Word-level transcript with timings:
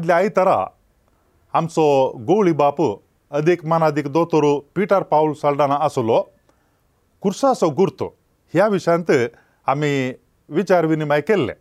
आदल्या 0.00 0.16
आयतारा 0.16 0.54
आमचो 1.58 1.84
गवळी 2.28 2.52
बाप 2.60 2.80
अदीक 3.38 3.64
मानादीक 3.70 4.06
दोतोर 4.12 4.44
पिटर 4.74 5.02
पावल 5.10 5.32
साल्डाना 5.40 5.76
आसलो 5.84 6.20
कुर्सासो 7.22 7.68
गुर्त 7.78 8.02
ह्या 8.54 8.68
विशयांत 8.68 9.10
आमी 9.72 9.90
विचार 10.56 10.86
विनिमय 10.90 11.20
केल्ले 11.28 11.52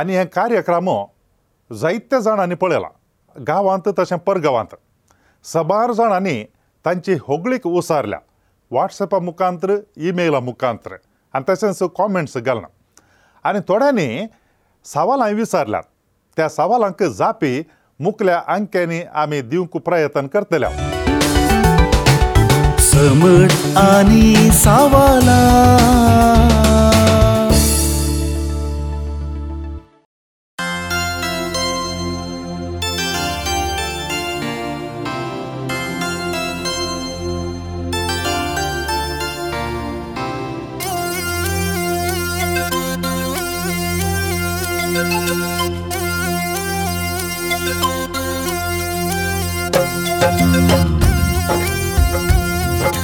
आनी 0.00 0.16
हे 0.16 0.24
कार्यक्रम 0.34 0.90
जायत्या 1.80 2.18
जाणांनी 2.26 2.54
पळयला 2.60 2.88
गांवांत 3.46 3.88
तशें 3.98 4.16
परगांवांत 4.26 4.74
सबार 5.54 5.92
जाणांनी 5.96 6.42
तांची 6.84 7.16
होगळीक 7.26 7.66
ओसारल्या 7.66 8.18
वॉट्सॅपा 8.72 9.18
मुखांत्र 9.30 9.76
ईमेला 10.08 10.40
मुखांत्र 10.50 10.96
आनी 11.34 11.52
तशेंच 11.52 11.82
कॉमेंट्स 11.96 12.36
घालना 12.38 12.68
आनी 13.48 13.58
थोड्यांनी 13.68 14.08
सवालांय 14.94 15.34
विचारल्यात 15.34 15.82
त्या 16.36 16.48
सवालांक 16.48 17.02
जापी 17.18 17.62
मुखल्या 18.04 18.40
अंक्यांनी 18.54 19.00
आम्ही 19.22 19.40
दिवंक 19.42 19.76
प्रयत्न 19.84 20.26
करतल्या 20.32 20.70
समट 22.90 23.78
आणि 23.78 24.50
सावाला 24.62 25.32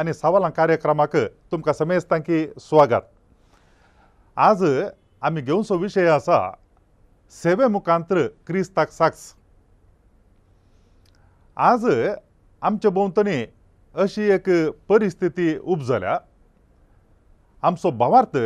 आनी 0.00 0.12
सवालां 0.12 0.50
कार्यक्रमाक 0.56 1.14
तुमकां 1.52 1.72
समेस्त 1.74 2.08
तांकी 2.10 2.36
स्वागत 2.66 3.08
आज 4.44 4.62
आमी 5.28 5.40
घेवचो 5.40 5.74
विशय 5.78 6.06
आसा 6.10 6.38
सेवे 7.42 7.66
मुखांत्र 7.74 8.26
क्रिस्ताक 8.46 8.90
साक्स 8.90 9.24
आज 11.70 11.84
आमचे 12.68 12.88
भोंवतणी 12.98 13.44
अशी 14.04 14.22
एक 14.36 14.48
परिस्थिती 14.88 15.48
उपजल्या 15.74 16.16
आमचो 17.68 17.90
भावार्थ 18.00 18.38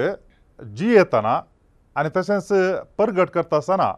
जी 0.77 0.93
येताना 0.95 1.41
आनी 2.01 2.09
तशेंच 2.17 2.49
परगट 2.99 3.31
करता 3.37 3.57
आसतना 3.57 3.93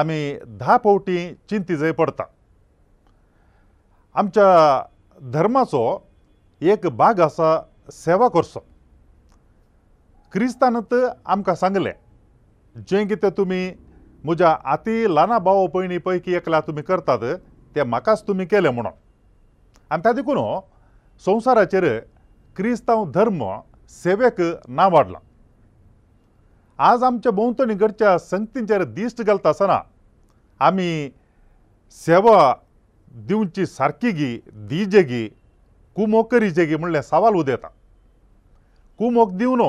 आमी 0.00 0.18
धा 0.60 0.76
फावटी 0.84 1.18
चिंती 1.50 1.76
जंय 1.76 1.92
पडटा 2.02 2.24
आमच्या 4.20 4.48
धर्माचो 5.32 5.86
एक 6.62 6.86
भाग 6.96 7.20
आसा 7.20 7.48
सेवा 7.92 8.28
करचो 8.28 8.60
क्रिस्तानांत 10.32 10.94
आमकां 11.32 11.54
सांगलें 11.60 11.92
जें 12.90 13.06
कितें 13.08 13.30
तुमी 13.36 13.68
म्हज्या 14.24 14.48
आती 14.74 14.96
ल्हाना 15.14 15.38
भाव 15.46 15.66
भयणी 15.74 15.98
पैकी 16.06 16.34
एकल्या 16.36 16.60
तुमी 16.66 16.82
करतात 16.88 17.22
तें 17.76 17.82
म्हाकाच 17.82 18.24
तुमी 18.28 18.46
केलें 18.50 18.70
म्हणून 18.70 18.92
आनी 19.94 20.02
त्या 20.02 20.12
देखून 20.18 20.38
संवसाराचेर 21.26 21.84
क्रिस्तांव 22.56 23.04
धर्म 23.14 23.42
सेवेक 24.02 24.40
नांव 24.68 24.94
वाडलां 24.94 25.20
आज 26.90 27.02
आमच्या 27.04 27.32
भोंवतणी 27.32 27.74
घडच्या 27.74 28.18
संगतींचेर 28.18 28.82
दिश्ट 28.98 29.22
घालता 29.22 29.48
आसतना 29.48 29.80
आमी 30.66 30.90
सेवा 32.04 32.52
दिवची 33.28 33.66
सारकी 33.66 34.10
गी 34.12 34.38
दिजे 34.68 35.02
गी 35.02 35.28
कुमो 35.98 36.22
करिजेगे 36.32 36.76
म्हणले 36.76 37.00
सवाल 37.02 37.34
उदेता 37.34 37.66
कुमोक 38.98 39.30
दिवनो 39.40 39.68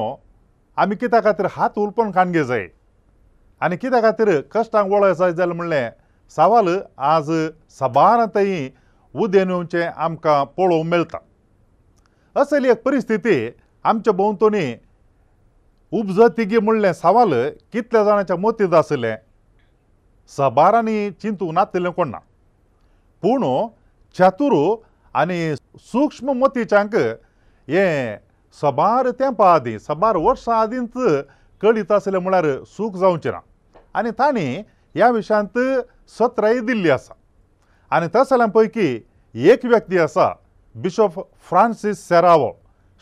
आमी 0.81 0.95
कित्या 0.95 1.21
खातीर 1.25 1.45
हात 1.51 1.77
उलपण 1.83 2.11
खांडगे 2.15 2.43
जाय 2.49 2.67
आनी 3.65 3.75
कित्या 3.81 4.01
खातीर 4.01 4.29
कश्टांक 4.53 4.91
वळय 4.91 5.13
जाय 5.19 5.31
जाल्यार 5.31 5.55
म्हणलें 5.57 5.89
सवाल 6.35 6.67
आज 7.13 7.31
सबानतयी 7.79 8.69
उदेन 9.23 9.49
येवचें 9.49 9.85
आमकां 9.87 10.43
पळोवंक 10.57 10.87
मेळटा 10.89 11.17
असली 12.41 12.69
एक 12.71 12.83
परिस्थिती 12.83 13.35
आमच्या 13.83 14.13
भोंवतणी 14.13 14.65
उपजतीगे 15.99 16.59
म्हणलें 16.59 16.91
सवाल 16.93 17.33
कितल्या 17.73 18.03
जाणांच्या 18.03 18.35
मतींत 18.43 18.73
आसलें 18.83 19.15
सबारांनी 20.37 21.09
चिंतूंक 21.21 21.53
नासलें 21.55 21.89
कोण 21.91 22.09
ना 22.09 22.19
पूण 23.21 23.45
चतुरू 24.19 24.61
आनी 25.15 25.55
सूक्ष्म 25.81 26.33
मतीच्यांक 26.39 26.95
हें 27.69 28.17
सबार 28.61 29.09
तेंपा 29.19 29.51
आदीं 29.53 29.77
सबार 29.87 30.17
वर्सां 30.17 30.55
आदींच 30.61 30.97
कळीत 31.61 31.91
आसलें 31.91 32.17
म्हळ्यार 32.19 32.45
सूख 32.75 32.95
जावचें 32.97 33.31
ना 33.31 33.39
आनी 33.99 34.09
तांणी 34.19 34.45
ह्या 34.95 35.09
विशयांत 35.11 35.57
सत्रांय 36.19 36.59
दिल्लीं 36.67 36.91
आसा 36.91 37.13
आनी 37.95 38.07
तस 38.15 38.29
जाल्या 38.29 38.45
पैकी 38.55 38.89
एक 39.51 39.65
व्यक्ती 39.65 39.97
आसा 39.99 40.31
बिशप 40.81 41.19
फ्रांसीस 41.49 42.07
सेरावो 42.07 42.51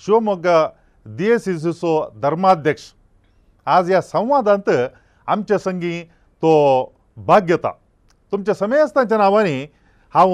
शिवमोग्गा 0.05 0.67
दिएसिसीचो 1.17 1.93
धर्माध्यक्ष 2.23 2.91
आज 3.75 3.89
ह्या 3.89 4.01
संवादांत 4.01 4.69
आमचे 5.27 5.59
संगी 5.59 6.01
तो 6.41 6.51
भाग्यता 7.27 7.71
तुमच्या 8.31 8.53
समेस्तांच्या 8.55 9.17
नांवांनी 9.17 9.65
हांव 10.13 10.31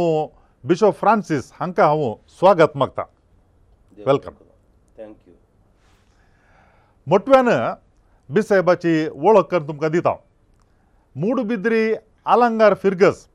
बिशो 0.68 0.89
फ्रांसीस 1.00 1.51
हांकां 1.60 1.86
हांव 1.88 2.04
स्वागत 2.39 2.75
मागतां 2.77 3.04
वेलकम 4.06 4.31
थँक्यू 4.98 5.33
मोटव्यान 7.12 7.50
बिसाहेबाची 8.33 8.94
वळख 9.25 9.48
करून 9.51 9.68
तुमकां 9.68 9.89
दिता 9.92 10.13
मुडबिद्री 11.24 11.83
आलंगार 12.36 12.74
फिर्गस 12.83 13.25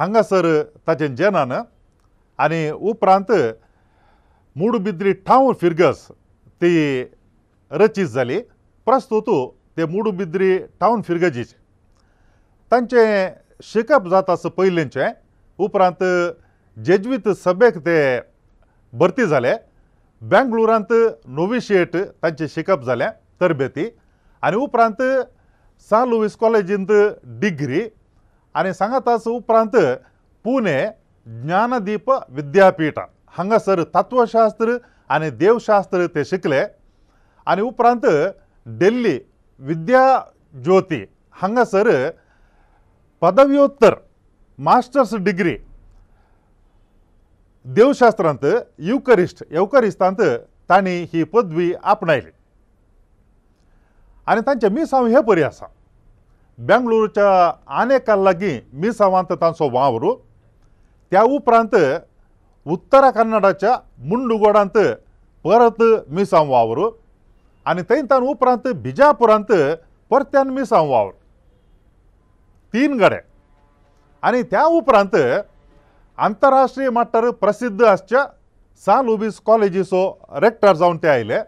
हांगासर 0.00 0.46
ताचें 0.86 1.14
जेनान 1.16 1.52
आनी 2.44 2.68
उपरांत 2.70 3.32
मुडबिद्री 4.60 5.12
ठाव 5.26 5.52
फिर्गस 5.60 6.06
ती 6.60 6.78
रचीत 7.82 8.06
जाली 8.08 8.40
प्रस्तुत 8.86 9.30
ते 9.76 9.84
मुडबिद्री 9.96 10.56
ठावन 10.80 11.02
फिर्गजीचे 11.06 11.56
तांचें 12.70 13.28
शिकप 13.72 14.08
जाता 14.10 14.32
आसा 14.32 14.48
पयलींचें 14.56 15.06
उपरांत 15.64 16.02
जेजवीत 16.84 17.28
सभेक 17.42 17.76
ते 17.86 17.94
भरती 19.00 19.26
जाले 19.28 19.52
बेंगळुरांत 20.30 20.92
नोविशिएट 21.36 21.96
तांचें 22.22 22.46
शिकप 22.54 22.82
जालें 22.86 23.08
तरबेती 23.40 23.86
आनी 24.44 24.56
उपरांत 24.62 25.02
सान 25.90 26.08
लुईस 26.08 26.36
कॉलेजींत 26.36 26.92
डिग्री 27.40 27.80
आनी 28.54 28.72
सांगाताच 28.74 29.26
उपरांत 29.28 29.76
पुणे 30.44 30.78
ज्ञानदीप 31.42 32.10
विद्यापीठांत 32.36 33.08
हांगासर 33.36 33.82
तत्वशास्त्र 33.94 34.76
आनी 35.14 35.30
देवशास्त्र 35.40 36.06
ते 36.14 36.24
शिकले 36.24 36.62
आनी 37.48 37.62
उपरांत 37.62 38.06
डेल्ली 38.80 39.18
विद्या 39.66 40.02
ज्योती 40.64 41.04
हांगासर 41.42 41.90
पदव्योत्तर 43.20 43.94
मास्टर्स 44.64 45.14
डिग्री 45.24 45.56
देवशास्त्रांत 47.74 48.44
युकरिस्ट 48.86 49.42
येवकरिस्तांत 49.50 50.20
तांणी 50.68 50.90
ही 51.12 51.22
पदवी 51.32 51.72
आपणायली 51.82 52.30
आनी 54.32 54.40
तांचें 54.46 54.68
मिसांव 54.74 55.06
हें 55.06 55.20
परी 55.26 55.42
आसा 55.42 55.66
बेंगलोरच्या 56.68 57.50
आनेकार 57.80 58.18
लागीं 58.18 58.58
मिसांवांत 58.80 59.32
तांचो 59.40 59.68
वावर 59.72 60.06
त्या 61.10 61.22
उपरांत 61.34 61.74
उत्तरा 62.74 63.10
कन्नडाच्या 63.16 63.76
मुंडुगोडांत 64.10 64.78
परत 65.44 65.82
मिसांव 66.14 66.50
वावर 66.50 66.88
आनी 67.68 67.82
थंय 67.88 68.02
तांणी 68.10 68.28
उपरांत 68.30 68.66
बिजापुरांत 68.84 69.52
परत्यान 70.10 70.48
मिसांव 70.50 70.90
वावर 70.90 71.12
तीन 72.72 72.96
गडे 73.00 73.18
आनी 74.26 74.42
त्या 74.50 74.64
उपरांत 74.78 75.16
आंतरराष्ट्रीय 76.24 76.90
मटार 76.90 77.28
प्रसिद्ध 77.40 77.82
आसच्या 77.84 78.24
सान 78.84 79.04
लुबीस 79.06 79.40
कॉलेजीचो 79.46 80.00
रेक्टर 80.42 80.72
जावन 80.76 80.96
ते 81.02 81.08
आयले 81.08 81.38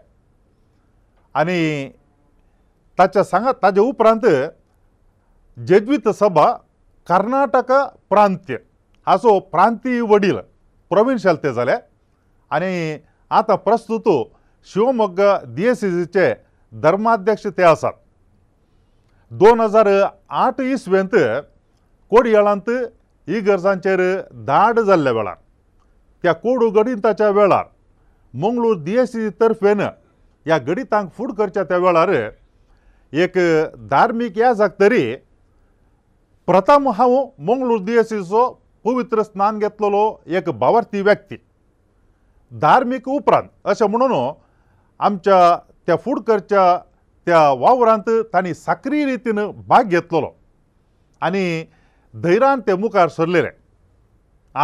आनी 1.39 1.89
ताच्या 2.99 3.23
सांगात 3.23 3.53
ताचे 3.63 3.79
उपरांत 3.79 4.25
जेज्वीत 5.67 6.09
सभा 6.19 6.51
कर्नाटक 7.09 7.71
प्रांत्य 8.09 8.57
हाचो 9.07 9.37
प्रांतीय 9.51 10.01
वडील 10.09 10.37
प्रोविन्शियल 10.89 11.35
ते 11.43 11.53
जाले 11.53 11.75
आनी 12.55 12.73
आतां 13.37 13.55
प्रस्तुत 13.65 14.07
शिवमोग्ग 14.73 15.21
दिएसीचे 15.55 16.29
e 16.29 16.35
धर्माध्यक्ष 16.83 17.45
ते 17.57 17.63
आसात 17.63 17.93
दोन 19.41 19.59
हजार 19.61 19.87
आठ 20.45 20.59
इसवेंत 20.61 21.15
कोडियाळांत 22.09 22.69
ही 23.29 23.39
गरजांचेर 23.47 24.01
धाड 24.45 24.79
जाल्ल्या 24.85 25.11
वेळार 25.13 25.35
त्या 26.23 26.31
कोड 26.33 26.63
उगडिताच्या 26.63 27.29
वेळार 27.31 27.65
मंगळूर 28.43 28.77
डीएससी 28.85 29.29
तर्फेन 29.39 29.79
ह्या 29.81 30.57
गणितांक 30.67 31.09
फूट 31.17 31.33
करच्या 31.37 31.63
त्या 31.69 31.77
वेळार 31.85 32.09
एक 33.23 33.37
धार्मीक 33.89 34.37
ह्या 34.37 34.51
जागतरी 34.53 35.03
प्रथम 36.47 36.87
हांव 36.97 37.13
मंगळूर 37.49 37.79
दुयेसीचो 37.85 38.47
पवित्र 38.85 39.21
स्नान 39.23 39.57
घेतलेलो 39.59 40.03
एक 40.37 40.49
भावार्थी 40.59 41.01
व्यक्ती 41.01 41.35
धार्मीक 42.61 43.09
उपरांत 43.09 43.49
अशें 43.69 43.85
म्हणून 43.87 44.11
आमच्या 45.07 45.57
त्या 45.87 45.95
फुडकरच्या 46.05 46.77
त्या 47.25 47.39
वावरांत 47.59 48.09
तांणी 48.33 48.53
साक्री 48.53 49.05
रितीन 49.05 49.39
भाग 49.67 49.83
घेतलेलो 49.89 50.31
आनी 51.29 51.45
धैरान 52.15 52.61
ते 52.65 52.75
मुखार 52.75 53.09
सरलेले 53.09 53.49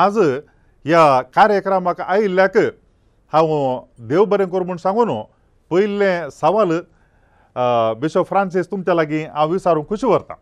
आज 0.04 0.18
ह्या 0.18 1.04
कार्यक्रमाक 1.36 2.00
आयिल्ल्याक 2.02 2.58
हांव 3.34 3.52
देव 4.10 4.24
बरें 4.32 4.48
कर 4.50 4.64
म्हूण 4.64 4.78
सांगून 4.78 5.10
पयल्लें 5.72 6.30
सवाल 6.40 6.72
बिशो 8.02 8.24
फ्रांसीस 8.30 8.70
तुमच्या 8.72 8.94
लागीं 8.96 9.26
हांव 9.36 9.52
विचारूंक 9.52 9.88
खुशी 9.90 10.08
व्हरतां 10.08 10.36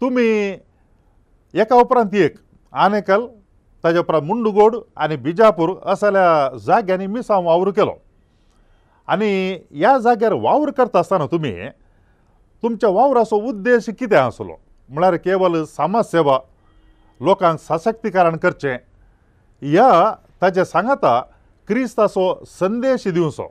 तुमी 0.00 0.26
एका 1.60 1.76
उपरांत 1.80 2.14
एक 2.14 2.36
आनेकल 2.86 3.26
ताज्या 3.84 4.00
उपरांत 4.00 4.22
मुंडुगोड 4.26 4.76
आनी 5.02 5.16
बिजापूर 5.16 5.74
असल्या 5.92 6.48
जाग्यांनी 6.66 7.06
मिसांव 7.06 7.44
वावर 7.46 7.70
केलो 7.76 7.94
आनी 9.12 9.30
ह्या 9.70 9.96
जाग्यार 10.04 10.32
वावर 10.40 10.70
करता 10.76 10.98
आसतना 10.98 11.26
तुमी 11.32 11.52
तुमच्या 12.62 12.88
वावराचो 12.90 13.36
उद्देश 13.48 13.88
कितें 13.98 14.16
आसलो 14.18 14.56
म्हळ्यार 14.90 15.14
केवल 15.24 15.62
समाजसेवा 15.76 16.38
लोकांक 17.26 17.58
सशक्तीकरण 17.68 18.36
करचें 18.36 18.76
ह्या 19.62 20.14
ताचे 20.42 20.64
सांगाता 20.64 21.20
क्रिस्ताचो 21.68 22.32
संदेश 22.60 23.06
दिवचो 23.08 23.46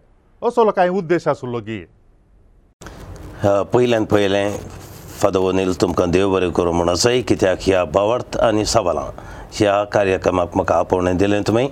असो 0.48 0.70
कांय 0.76 0.90
उद्देश 0.90 1.28
आशिल्लो 1.28 1.60
गीत 1.68 2.86
पयल्यान 3.74 4.06
पयलें 4.12 4.52
फदवनील 5.22 5.74
तुमकां 5.82 6.10
देव 6.12 6.32
बरें 6.34 6.50
करूं 6.54 6.74
म्हण 6.76 6.90
असय 6.90 7.22
कित्याक 7.28 7.58
ह्या 7.62 7.84
बवर्थ 7.96 8.38
आनी 8.46 8.66
सबलां 8.66 9.06
ह्या 9.58 9.84
कार्यक्रमाक 9.94 10.56
म्हाका 10.56 10.76
आपोवणें 10.80 11.18
दिलें 11.18 11.42
तुमी 11.48 11.68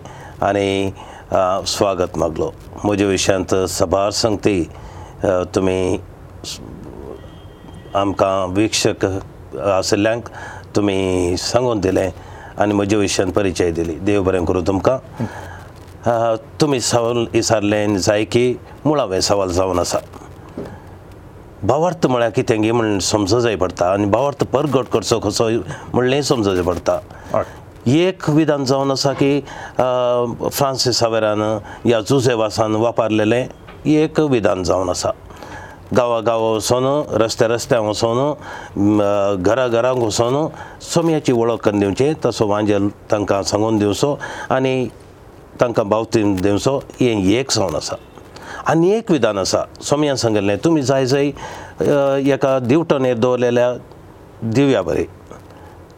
आनी 0.50 0.92
स्वागत 1.68 2.18
मागलो 2.20 2.52
म्हजे 2.84 3.06
विशयांत 3.06 3.56
सभार 3.70 4.10
संगती 4.22 4.62
तुमी 5.56 5.82
आमकां 8.00 8.54
वीक्षक 8.54 9.06
आसल्यांक 9.74 10.30
तुमी 10.76 11.36
सांगून 11.38 11.80
दिलें 11.80 12.10
आनी 12.62 12.74
म्हज्या 12.74 12.98
विशयान 13.00 13.32
परिचय 13.32 13.72
दिली 13.72 13.94
देव 14.06 14.22
बरें 14.24 14.44
करूं 14.46 14.62
तुमकां 14.68 14.98
तुमी 16.62 16.80
सावन 16.82 17.26
इसारलें 17.36 17.98
जाय 17.98 18.24
की 18.26 18.54
मुळावें 18.86 19.20
सवाल 19.22 19.52
जावन 19.54 19.80
आसा 19.80 19.98
भावार्थ 21.68 22.08
म्हळ्यार 22.08 22.30
कितें 22.36 22.62
गे 22.62 22.72
म्हण 22.72 22.98
समजो 23.02 23.40
जाय 23.42 23.56
पडटा 23.56 23.92
आनी 23.92 24.06
भावार्थ 24.12 24.44
परगट 24.54 24.88
करचो 24.94 25.20
कसो 25.20 25.50
म्हणलें 25.94 26.22
समजचें 26.22 26.64
पडटा 26.64 27.42
एक 27.92 28.30
विधान 28.30 28.66
जावन 28.66 28.92
आसा 28.92 29.12
की 29.22 29.40
फ्रांसिसावेरान 29.80 31.42
या 31.90 32.00
जुझेवासान 32.10 32.76
वापरलेलें 32.76 33.46
एक 34.00 34.20
विधान 34.30 34.64
जावन 34.64 34.90
आसा 34.90 35.12
गांवां 35.96 36.22
गांवां 36.26 36.54
वचून 36.54 36.86
रस्त्या 37.22 37.48
रस्त्यांक 37.48 37.86
वचून 37.88 38.98
घरा 39.46 39.68
घरांक 39.68 39.98
वचून 40.04 40.36
सोमयाची 40.94 41.32
वळख 41.38 41.58
करून 41.64 41.80
दिवचे 41.80 42.12
तसो 42.26 42.48
वांजल 42.48 42.88
तांकां 43.12 43.42
सांगून 43.52 43.78
दिवचो 43.78 44.16
आनी 44.56 44.74
तांकां 45.62 45.88
बावतीन 45.90 46.36
दिवचो 46.36 46.78
हें 47.02 47.30
एक 47.40 47.52
सण 47.52 47.76
आसा 47.76 47.96
आनी 48.72 48.90
एक 48.98 49.12
विधान 49.12 49.38
आसा 49.38 49.64
सोमयान 49.84 50.16
सांगिल्लें 50.24 50.58
तुमी 50.64 50.82
जाय 50.82 51.06
जंय 51.06 51.28
एका 52.34 52.58
दिवटोन 52.64 53.06
येत 53.06 53.16
दवरलेल्या 53.18 53.74
दिव्या 54.56 54.82
बरें 54.82 55.06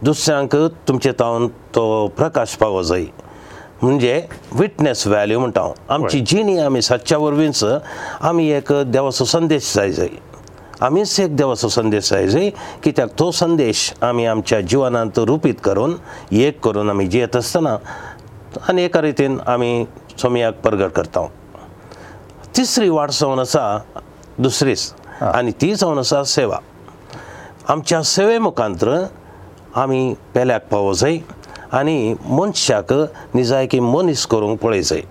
दुसऱ्यांक 0.03 0.55
तुमचे 0.87 1.11
तावन 1.19 1.47
तो 1.75 1.85
प्रकाश 2.17 2.55
पावो 2.61 2.81
जायी 2.83 3.05
म्हणजे 3.82 4.22
विटनेस 4.60 5.05
वॅल्यू 5.08 5.39
म्हणटा 5.39 5.62
हांव 5.62 5.74
आमची 5.94 6.20
जिणी 6.27 6.58
आमी 6.60 6.82
सदच्या 6.82 7.17
वरवींच 7.17 7.63
आमी 8.22 8.48
एक 8.51 8.72
देवाचो 8.91 9.25
संदेश 9.25 9.74
जाय 9.75 9.91
जाय 9.91 10.08
आमीच 10.86 11.20
एक 11.20 11.36
देवाचो 11.36 11.67
संदेश 11.70 12.10
जाय 12.12 12.27
जाय 12.27 12.50
कित्याक 12.84 13.10
तो 13.20 13.29
संदेश 13.32 13.91
आमी 14.03 14.25
आमच्या 14.25 14.60
जिवनांत 14.62 15.20
रुपीत 15.27 15.53
करून 15.63 15.96
एक 16.36 16.60
करून 16.65 16.89
आमी 16.89 17.08
जियेत 17.08 17.36
आसतना 17.36 17.75
आनी 18.70 18.84
एका 18.84 19.01
रितीन 19.01 19.38
आमी 19.48 19.84
समयाक 20.22 20.55
परगट 20.65 20.91
करता 20.96 21.25
तिसरी 22.58 22.89
वाट 22.89 23.12
जावन 23.13 23.39
आसा 23.39 23.77
दुसरीच 24.39 24.91
आनी 25.34 25.51
ती 25.62 25.74
जावन 25.75 25.98
आसा 26.00 26.24
सेवा 26.36 26.58
आमच्या 27.70 28.01
सेवे 28.05 28.38
मुखांत 28.39 28.86
आमी 29.77 30.13
पेल्याक 30.36 30.65
पावो 30.72 30.94
जाय 30.98 31.17
आनी 31.74 31.98
मनशाक 32.29 32.91
निजायकी 33.36 33.79
मनीस 33.79 34.25
करूंक 34.31 34.60
पळयचय 34.62 35.01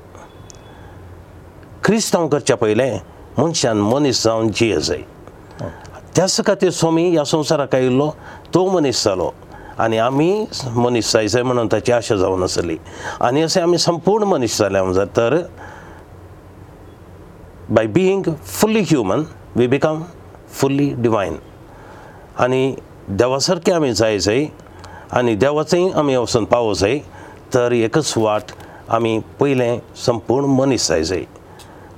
क्रिस्तांव 1.84 2.26
करचे 2.28 2.54
पयलें 2.60 2.96
मनशान 3.38 3.78
मनीस 3.82 4.22
जावन 4.24 4.48
जियेचय 4.56 5.00
त्याच 6.16 6.40
खातीर 6.46 6.70
स्वामी 6.70 7.08
ह्या 7.10 7.24
संवसाराक 7.24 7.74
आयिल्लो 7.74 8.08
तो 8.54 8.66
मनीस 8.70 9.04
जालो 9.04 9.30
आनी 9.84 9.96
आमी 9.98 10.44
मनीस 10.74 11.12
जायचंय 11.12 11.42
म्हणून 11.42 11.68
ताची 11.72 11.92
आशा 11.92 12.16
जावन 12.16 12.42
आसली 12.42 12.76
आनी 13.20 13.42
अशें 13.42 13.60
आमी 13.62 13.78
संपूर्ण 13.78 14.24
मनीस 14.28 14.58
जाले 14.60 15.04
तर 15.16 15.36
by 17.68 17.86
being 17.94 18.32
fully 18.44 18.80
human 18.88 19.22
we 19.56 19.66
become 19.66 20.02
fully 20.54 20.92
divine 21.02 21.36
आनी 22.44 22.74
देवा 23.08 23.38
सारके 23.38 23.72
आमी 23.72 23.92
जायचय 23.94 24.44
आनी 25.14 25.34
देवाचेंय 25.38 25.90
आमी 25.98 26.14
वचून 26.16 26.44
पावो 26.50 26.72
जाय 26.74 26.98
तर 27.54 27.72
एकच 27.72 28.12
वाट 28.18 28.50
आमी 28.94 29.18
पयलें 29.40 29.78
संपूर्ण 30.04 30.46
मनीस 30.54 30.88
जाय 30.88 31.02
जाय 31.10 31.22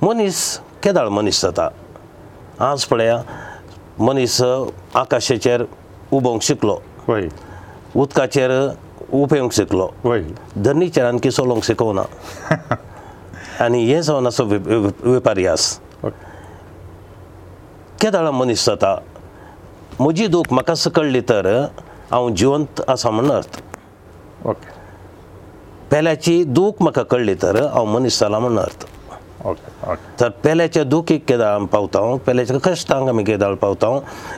मनीस 0.01 0.41
केदाळ 0.83 1.07
मनीस 1.09 1.41
जाता 1.41 1.67
आज 2.69 2.83
पळया 2.91 3.17
मनीस 4.05 4.41
आकाशाचेर 5.01 5.63
उबोवंक 6.11 6.41
शिकलो 6.43 6.75
उदकाचेर 8.01 8.51
उपेवंक 9.21 9.53
शिकलो 9.53 9.89
धनीचेर 10.65 11.05
आनी 11.05 11.19
किसोलोंक 11.23 11.63
शिकोवना 11.65 12.03
आनी 13.65 13.83
हें 13.85 14.01
जावन 14.01 14.27
असो 14.27 14.43
वेपारी 14.49 15.47
आस 15.47 15.69
केदाळ 18.01 18.29
मनीस 18.29 18.65
जाता 18.65 18.95
म्हजी 19.99 20.27
दूख 20.27 20.51
म्हाका 20.53 20.73
सकळ्ळी 20.85 21.21
तर 21.29 21.45
हांव 22.11 22.27
जिवंत 22.37 22.81
आसा 22.89 23.09
म्हण 23.11 23.31
अर्थ 23.31 23.59
ओके 24.49 24.69
पेल्याची 25.91 26.43
दूख 26.43 26.81
म्हाका 26.81 27.01
कळ्ळी 27.11 27.33
तर 27.41 27.55
हांव 27.73 27.85
मनीस 27.93 28.19
जाला 28.19 28.39
म्हण 28.39 28.59
अर्थ 28.59 28.85
ओके 29.47 29.93
तर 30.19 30.29
पेल्याचे 30.43 30.83
दूख 30.83 31.11
एक 31.11 31.23
केदार 31.27 31.53
आमी 31.55 31.65
पावता 31.73 31.99
पेल्याच्या 32.27 32.57
कश्टांक 32.63 33.09
आमी 33.09 33.23
केदार 33.23 33.53
पावता 33.61 33.89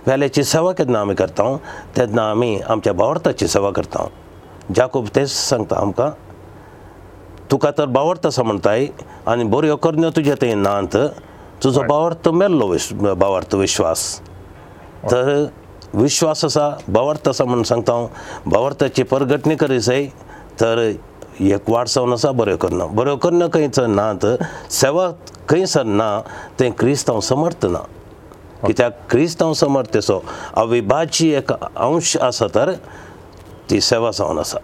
पेल्याची 0.05 0.43
सेवा 0.43 0.71
केन्ना 0.77 0.99
आमी 1.01 1.15
करता 1.15 1.55
तेन्ना 1.97 2.29
आमी 2.31 2.57
आमच्या 2.69 2.93
भावार्थाची 2.93 3.47
सेवा 3.53 3.71
करता 3.75 4.07
जाकूब 4.75 5.07
तेच 5.15 5.29
सांगता 5.35 5.79
आमकां 5.81 6.09
तुका 7.51 7.71
तर 7.77 7.85
बावर्थ 7.93 8.25
आसा 8.27 8.43
म्हणटाय 8.43 8.88
आनी 9.27 9.43
बऱ्यो 9.53 9.75
करण्यो 9.83 10.09
तुज्या 10.15 10.35
थंय 10.41 10.53
नांत 10.55 10.97
तुजो 11.63 11.81
बावर्थ 11.89 12.29
मेल्लो 12.41 12.67
विश 12.67 12.91
बावार्थ 12.93 13.55
विश्वास 13.55 14.09
तर 15.11 15.45
विश्वास 15.96 16.43
आसा 16.46 16.69
भवर्थ 16.89 17.27
आसा 17.29 17.46
म्हूण 17.46 17.63
सांगता 17.63 17.93
हांव 17.93 18.08
भवर्थाची 18.46 19.03
परगटणी 19.12 19.55
करीसय 19.58 20.05
तर 20.62 20.79
एक 21.41 21.69
वाट 21.69 21.88
जावन 21.89 22.13
आसा 22.13 22.31
बऱ्यो 22.38 22.58
करना 22.62 22.86
बऱ्यो 22.93 23.15
करना 23.24 23.46
खंयसर 23.53 23.86
ना 23.88 24.12
तर 24.24 24.43
सेवा 24.79 25.10
खंयसर 25.50 25.84
ना 25.84 26.10
तें 26.60 26.72
क्रिस्तांव 26.79 27.19
समर्थ 27.29 27.65
ना 27.72 27.79
कित्याक 28.65 28.98
क्रिस्तांव 29.12 29.53
समर्थेचो 29.63 30.22
अविभाज्य 30.58 31.38
एक 31.38 31.51
अंश 31.53 32.15
आसा 32.29 32.46
तर 32.55 32.74
ती 33.69 33.79
सेवा 33.81 34.12
जावन 34.17 34.39
आसा 34.39 34.58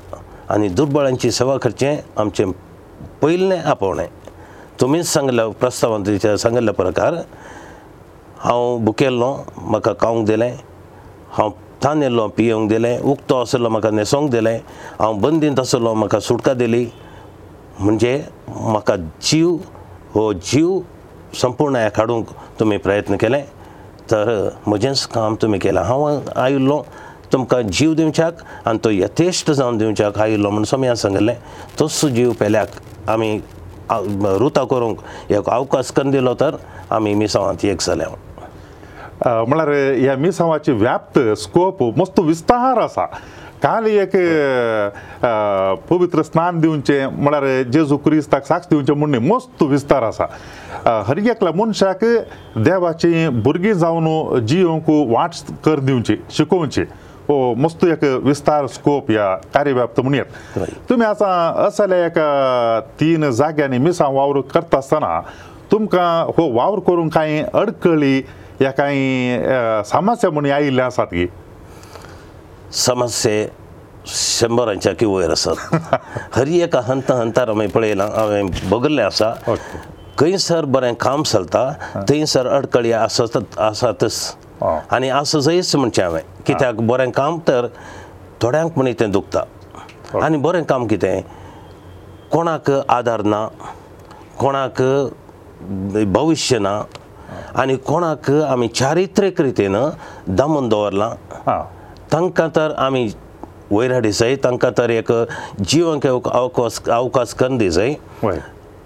आनी 0.53 0.67
दुर्बळांची 0.77 1.31
सेवा 1.31 1.57
करचें 1.63 1.97
आमचें 2.21 2.51
पयलें 3.21 3.59
आपोवणें 3.61 4.07
तुमीच 4.81 5.05
सांगल्या 5.13 5.47
प्रस्तावांत 5.59 6.27
सांगिल्ल्या 6.39 6.73
प्रकार 6.73 7.15
हांव 8.43 8.77
भुकेल्लो 8.85 9.33
म्हाका 9.57 9.91
खावंक 10.01 10.25
दिलें 10.27 10.51
हांव 11.37 11.49
थान 11.83 12.01
येल्लो 12.03 12.27
पियोंक 12.35 12.69
दिलें 12.69 12.97
उक्तो 13.11 13.35
आसलो 13.39 13.69
म्हाका 13.69 13.89
न्हेसोंक 13.91 14.29
दिलें 14.31 14.57
हांव 14.99 15.13
बंदींत 15.19 15.59
आसलो 15.59 15.93
म्हाका 15.93 16.19
सुटका 16.27 16.53
दिली 16.63 16.85
म्हणजे 17.79 18.13
म्हाका 18.47 18.95
जीव 19.31 19.49
हो 20.15 20.31
जीव 20.33 20.69
संपूर्ण 21.41 21.75
हे 21.75 21.89
काडूंक 21.97 22.27
तुमी 22.59 22.77
प्रयत्न 22.87 23.15
केले 23.19 23.41
तर 24.11 24.31
म्हजेंच 24.67 25.05
काम 25.13 25.35
तुमी 25.41 25.59
केलां 25.59 25.83
हांव 25.85 26.07
आयिल्लो 26.35 26.81
तुमकां 27.33 27.61
जीव 27.67 27.93
दिवच्याक 27.93 28.43
आनी 28.67 28.79
तो 28.83 28.89
यथेश्ट 28.91 29.51
जावन 29.51 29.77
दिवच्याक 29.77 30.19
आयिल्लो 30.23 30.49
म्हूण 30.49 30.63
समयान 30.71 30.95
सांगिल्लें 31.03 31.35
तोच 31.79 32.05
जीव 32.15 32.31
पेल्याक 32.39 33.09
आमी 33.11 33.35
रुता 34.39 34.63
करूंक 34.69 35.31
एक 35.37 35.49
अवकाश 35.49 35.91
कन्न 35.97 36.11
दिलो 36.11 36.33
तर 36.41 36.55
आमी 36.95 37.13
मिसावांत 37.13 37.65
एक 37.65 37.81
जाल्यात 37.85 38.23
म्हळ्यार 39.25 39.69
ह्या 39.99 40.15
मिरसांवाची 40.17 40.71
व्याप्त 40.71 41.19
स्कोप 41.41 41.83
मस्त 41.99 42.19
विस्तार 42.23 42.77
आसा 42.81 43.05
काल 43.63 43.85
एक 43.87 44.09
पवित्र 45.89 46.21
स्नान 46.23 46.59
दिवचें 46.61 47.05
म्हळ्यार 47.11 47.45
जेजू 47.73 47.97
क्रिस्ताक 48.05 48.45
साक्ष 48.45 48.67
दिवचें 48.71 48.93
म्हूण 48.93 49.15
मस्त 49.27 49.63
विस्तार 49.63 50.03
आसा 50.03 50.25
हर 51.07 51.17
एकल्या 51.29 51.51
मनशाक 51.57 52.03
देवाची 52.65 53.27
भुरगीं 53.43 53.73
जावन 53.73 54.39
जियोंक 54.47 54.89
वाट 55.13 55.35
कर 55.65 55.79
दिवची 55.79 56.15
शिकोवची 56.37 56.81
हो 57.27 57.53
मस्त 57.57 57.83
एक 57.91 58.03
विस्तार 58.23 58.65
स्कोप 58.67 59.09
ह्या 59.11 59.35
कार्यव्याप्त 59.53 59.99
म्हूण 60.01 60.13
येत 60.15 60.57
तुमी 60.89 61.05
आसा 61.05 61.27
असल्या 61.65 62.05
एक 62.05 62.19
तीन 62.99 63.29
जाग्यांनी 63.31 63.77
मिसां 63.87 64.11
वावर 64.13 64.41
करता 64.53 64.77
आसतना 64.77 65.19
तुमकां 65.71 66.09
हो 66.37 66.51
वावर 66.55 66.79
करूंक 66.87 67.13
कांय 67.13 67.43
अडकळी 67.53 68.21
ह्या 68.59 68.71
कांय 68.71 69.83
समस्या 69.91 70.29
म्हणून 70.31 70.51
आयिल्ले 70.51 70.81
आसात 70.81 71.07
की 71.13 71.25
समस्ये 72.85 73.47
शंबरांच्याकी 74.07 75.05
वयर 75.05 75.31
आसात 75.31 75.75
हर 76.35 76.47
एक 76.47 76.75
हंत 76.87 77.11
हंतार 77.11 77.47
हांवें 77.49 77.69
पळयलां 77.69 78.07
हांवें 78.15 78.47
बघल्लें 78.69 79.03
आसा 79.03 79.33
खंयसर 80.17 80.65
बरें 80.75 80.93
काम 80.99 81.23
चलता 81.23 81.69
थंयसर 82.09 82.47
अडकळी 82.55 82.91
आसत 82.93 83.37
आसातच 83.59 84.63
आनी 84.95 85.09
आसयच 85.09 85.75
म्हणचें 85.75 86.01
हांवें 86.03 86.21
कित्याक 86.47 86.81
बरें 86.87 87.09
काम 87.15 87.39
तर 87.47 87.67
थोड्यांक 88.41 88.77
म्हण 88.77 88.91
तें 88.99 89.11
दुखता 89.11 89.43
आनी 90.25 90.37
बरें 90.37 90.63
काम 90.63 90.85
कितें 90.87 91.19
कोणाक 92.31 92.71
आदार 92.71 93.21
ना 93.25 93.47
कोणाक 94.39 94.81
भविश्य 96.13 96.57
ना 96.59 96.81
आनी 97.59 97.75
कोणाक 97.87 98.29
आमी 98.31 98.67
चारित्र्यक 98.75 99.39
रितीन 99.41 99.75
दमून 100.27 100.67
दवरला 100.69 101.09
तांकां 102.13 102.47
तर 102.55 102.73
आमी 102.77 103.07
वयर 103.71 103.91
हाडिसय 103.93 104.35
तांकां 104.43 104.71
तर 104.77 104.89
एक 104.89 105.11
जिवंक 105.65 106.07
अवकाश 106.07 106.79
अवकाश 106.95 107.33
कन 107.39 107.57
दिसय 107.57 107.93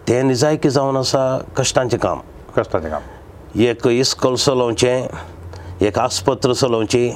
ते 0.07 0.21
निजायकी 0.23 0.69
जावन 0.69 0.97
आसा 0.97 1.25
कश्टांचें 1.57 1.97
काम 2.01 2.19
कश्टांचें 2.57 2.89
काम 2.91 3.59
एक 3.67 3.87
इस्कॉल 3.87 4.35
चलोवचें 4.35 5.85
एक 5.87 5.99
आस्पत्र 5.99 6.53
चलोवची 6.53 7.09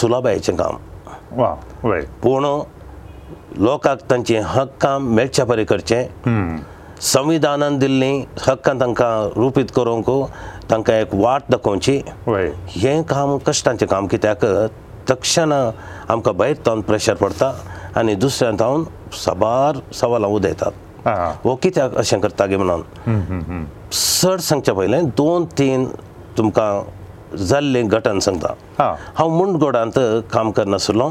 सुलभायचें 0.00 0.54
काम 0.56 1.56
पूण 2.22 2.44
लोकांक 3.64 4.00
तांचे 4.10 4.38
हक्क 4.44 4.82
काम 4.82 5.06
मेळच्या 5.14 5.44
परी 5.46 5.64
करचें 5.64 6.02
hmm. 6.26 6.56
संविधानान 7.12 7.76
दिल्ली 7.78 8.10
हक्कां 8.48 8.78
तांकां 8.78 9.10
रुपीत 9.36 9.70
करूंक 9.78 10.08
तांकां 10.70 10.94
एक 10.96 11.08
वाट 11.14 11.50
दाखोवची 11.50 11.96
हें 12.28 13.02
काम 13.10 13.36
कश्टांचें 13.48 13.86
काम 13.88 14.06
कित्याक 14.12 14.44
तक्षण 15.10 15.52
आमकां 15.52 16.34
भायर 16.36 16.56
थावन 16.66 16.80
प्रेशर 16.88 17.14
पडटा 17.20 17.52
आनी 18.00 18.14
दुसऱ्यान 18.24 18.56
थावन 18.60 18.84
साबार 19.24 19.80
सवालां 20.00 20.30
उदयतात 20.36 21.06
हो 21.44 21.54
कित्याक 21.62 21.94
अशें 22.04 22.18
करता 22.20 22.46
गे 22.46 22.56
म्हणून 22.62 23.64
चड 23.92 24.40
सांगचे 24.48 24.72
पयलें 24.72 25.04
दोन 25.16 25.44
तीन 25.58 25.84
तुमकां 26.38 26.70
जाल्लें 27.46 27.86
घटन 27.88 28.18
सांगता 28.24 28.92
हांव 29.18 29.28
मुंडगोडांत 29.36 29.98
काम 30.32 30.50
करनासलो 30.56 31.10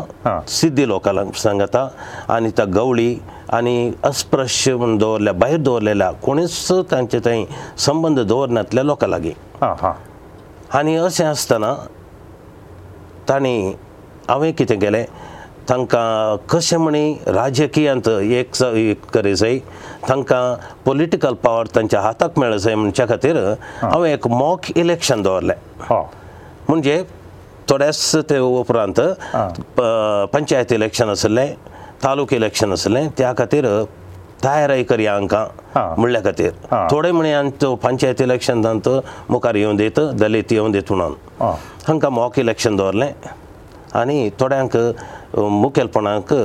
सिद्धी 0.59 0.87
लोकांक 0.87 1.33
सांगता 1.35 1.87
आनी 2.33 2.49
त्या 2.57 2.65
गवळी 2.75 3.15
आनी 3.53 3.77
अस्पृश्य 4.05 4.75
म्हणून 4.75 4.97
दवरल्या 4.97 5.31
भायर 5.39 5.57
दवरलेल्या 5.63 6.09
कोणूच 6.21 6.67
तांचे 6.91 7.19
थंय 7.25 7.43
संबंद 7.85 8.19
दवरनातल्या 8.19 8.83
लोकां 8.83 9.09
लागीं 9.09 9.65
आनी 10.77 10.95
अशें 10.97 11.25
आसतना 11.25 11.73
तांणी 13.29 13.55
हांवें 14.29 14.51
कितें 14.57 14.77
केलें 14.79 15.03
तांकां 15.69 16.35
कशें 16.49 16.77
म्हणी 16.77 17.13
राजकीयांत 17.27 18.07
एक 18.07 18.55
करी 19.13 19.35
जाय 19.35 19.57
तांकां 20.09 20.53
पॉलिटिकल 20.85 21.33
पावर 21.43 21.67
तांच्या 21.75 22.01
हाताक 22.01 22.39
मेळ 22.39 22.55
जाय 22.57 22.75
म्हणच्या 22.75 23.05
खातीर 23.09 23.37
हांवें 23.81 24.11
एक 24.13 24.27
मॉक 24.27 24.71
इलेक्शन 24.77 25.21
दवरलें 25.21 25.53
म्हणजे 25.89 27.01
थोड्याच 27.69 28.15
ते 28.29 28.39
उपरांत 28.39 28.99
पंचायत 30.33 30.71
इलेक्शन 30.73 31.09
आसलें 31.09 31.53
ತಾಲೂಕ್ 32.05 32.31
ইলেকಷನ್ 32.37 32.71
ಅಸಲೇ 32.77 33.01
ತ್ಯಾಕತೆರ 33.17 33.67
ತಾಯರ 34.45 34.71
ಏಕರಿಯಾಂಕಾ 34.81 35.41
ಮಳ್ಳೆ 36.01 36.19
ಕತೆರ್ 36.25 36.55
ತೋಡೆ 36.91 37.09
ಮಣ್ಯಾಂತو 37.17 37.69
ಪಂಚಾಯಿತಿ 37.85 38.23
ইলেকಷನ್ 38.29 38.61
ದಂತು 38.65 38.93
ಮುಕರಿ 39.33 39.61
ಯೊಂದೆತು 39.63 40.03
ದಲಿತೀಯೆ 40.21 40.59
ಯೊಂದೆತು 40.61 40.95
ನಾನು 41.01 41.15
ಹಂಕಾ 41.89 42.09
ಮೋಕ್ 42.17 42.37
ইলেকಷನ್ 42.43 42.75
ದೋರ್ಲೆ 42.81 43.09
ಆನಿ 43.99 44.17
ತೋಡೆಂಕು 44.39 44.81
ಮುಕೇಲ್ 45.63 45.91
ಪಣಾಕಕ್ 45.95 46.35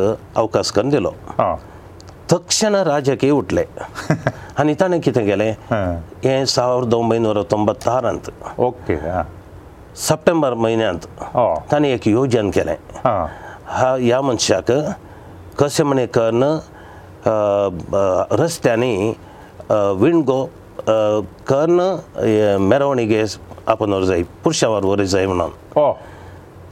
ಅವಕಾಶ 0.40 0.68
ಕಂದೆಲೋ 0.78 1.12
ತಕ್ಷಣ 2.32 2.72
ರಾಜಕೀಯ 2.92 3.34
ಉಟ್ಲೆ 3.40 3.64
ಆನಿ 4.60 4.72
ತಾನಕ್ಕೆ 4.82 5.10
ತಗೆಲೆ 5.18 5.46
ಹ 5.74 5.76
1996 6.28 8.12
ಅಂತ 8.12 8.26
ಓಕೆ 8.68 8.96
ಸೆಪ್ಟೆಂಬರ್ 10.06 10.56
ಮಾಹೆ 10.66 10.86
ಅಂತ 10.92 11.04
ಹ 11.36 11.44
ತನೇಕಿ 11.72 12.10
ಯೋಜನೆ 12.18 12.50
ಕಲೆ 12.58 12.74
ಹ 13.06 13.10
ಆ 13.84 13.86
ಯಾ 14.12 14.18
ಮಂಚಾಕ 14.28 14.68
कशें 15.60 15.84
म्हणकन 15.84 16.42
रस्त्यांनी 18.40 19.12
विणगो 20.00 20.44
कर्न 21.48 21.80
मेरवणीगे 22.68 23.24
आपण 23.68 23.92
वर 23.92 24.04
जाय 24.04 24.22
पुरुशावर 24.44 24.84
वर 24.84 25.02
जाय 25.02 25.26
म्हणून 25.26 25.92